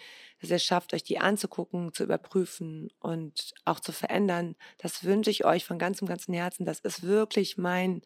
dass 0.41 0.51
ihr 0.51 0.59
schafft, 0.59 0.95
euch 0.95 1.03
die 1.03 1.19
anzugucken, 1.19 1.93
zu 1.93 2.05
überprüfen 2.05 2.91
und 3.01 3.53
auch 3.65 3.81
zu 3.81 3.93
verändern. 3.93 4.57
Das 4.79 5.05
wünsche 5.05 5.31
ich 5.31 5.45
euch 5.45 5.65
von 5.65 5.79
ganzem, 5.79 6.09
ganzem 6.09 6.35
Herzen. 6.35 6.65
Das 6.65 6.81
ist 6.81 7.03
wirklich 7.03 7.59
mein, 7.59 8.03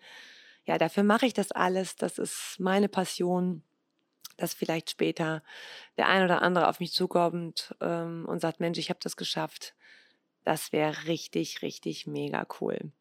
ja, 0.65 0.79
dafür 0.79 1.03
mache 1.03 1.27
ich 1.27 1.35
das 1.35 1.53
alles. 1.53 1.97
Das 1.97 2.19
ist 2.19 2.57
meine 2.59 2.89
Passion, 2.89 3.63
dass 4.37 4.55
vielleicht 4.55 4.91
später 4.91 5.43
der 5.97 6.09
ein 6.09 6.25
oder 6.25 6.43
andere 6.43 6.69
auf 6.69 6.81
mich 6.81 6.93
zukommt 6.93 7.75
ähm, 7.81 8.25
und 8.27 8.41
sagt, 8.41 8.61
Mensch, 8.61 8.79
ich 8.79 8.91
habe 8.91 9.01
das 9.03 9.17
geschafft. 9.17 9.75
Das 10.45 10.73
wäre 10.73 11.07
richtig, 11.07 11.63
richtig 11.63 12.07
mega 12.07 12.47
cool. 12.61 12.93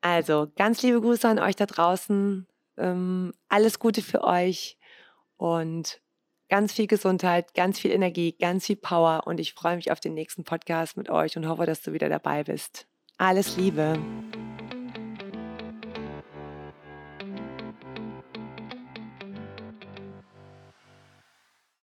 Also 0.00 0.50
ganz 0.56 0.82
liebe 0.82 1.00
Grüße 1.00 1.28
an 1.28 1.38
euch 1.38 1.56
da 1.56 1.66
draußen. 1.66 2.46
Ähm, 2.76 3.32
alles 3.48 3.78
Gute 3.78 4.02
für 4.02 4.24
euch 4.24 4.78
und 5.36 6.00
ganz 6.52 6.74
viel 6.74 6.86
Gesundheit, 6.86 7.54
ganz 7.54 7.78
viel 7.78 7.92
Energie, 7.92 8.36
ganz 8.38 8.66
viel 8.66 8.76
Power 8.76 9.22
und 9.24 9.40
ich 9.40 9.54
freue 9.54 9.76
mich 9.76 9.90
auf 9.90 10.00
den 10.00 10.12
nächsten 10.12 10.44
Podcast 10.44 10.98
mit 10.98 11.08
euch 11.08 11.34
und 11.38 11.48
hoffe, 11.48 11.64
dass 11.64 11.80
du 11.80 11.94
wieder 11.94 12.10
dabei 12.10 12.44
bist. 12.44 12.86
Alles 13.16 13.56
Liebe. 13.56 13.98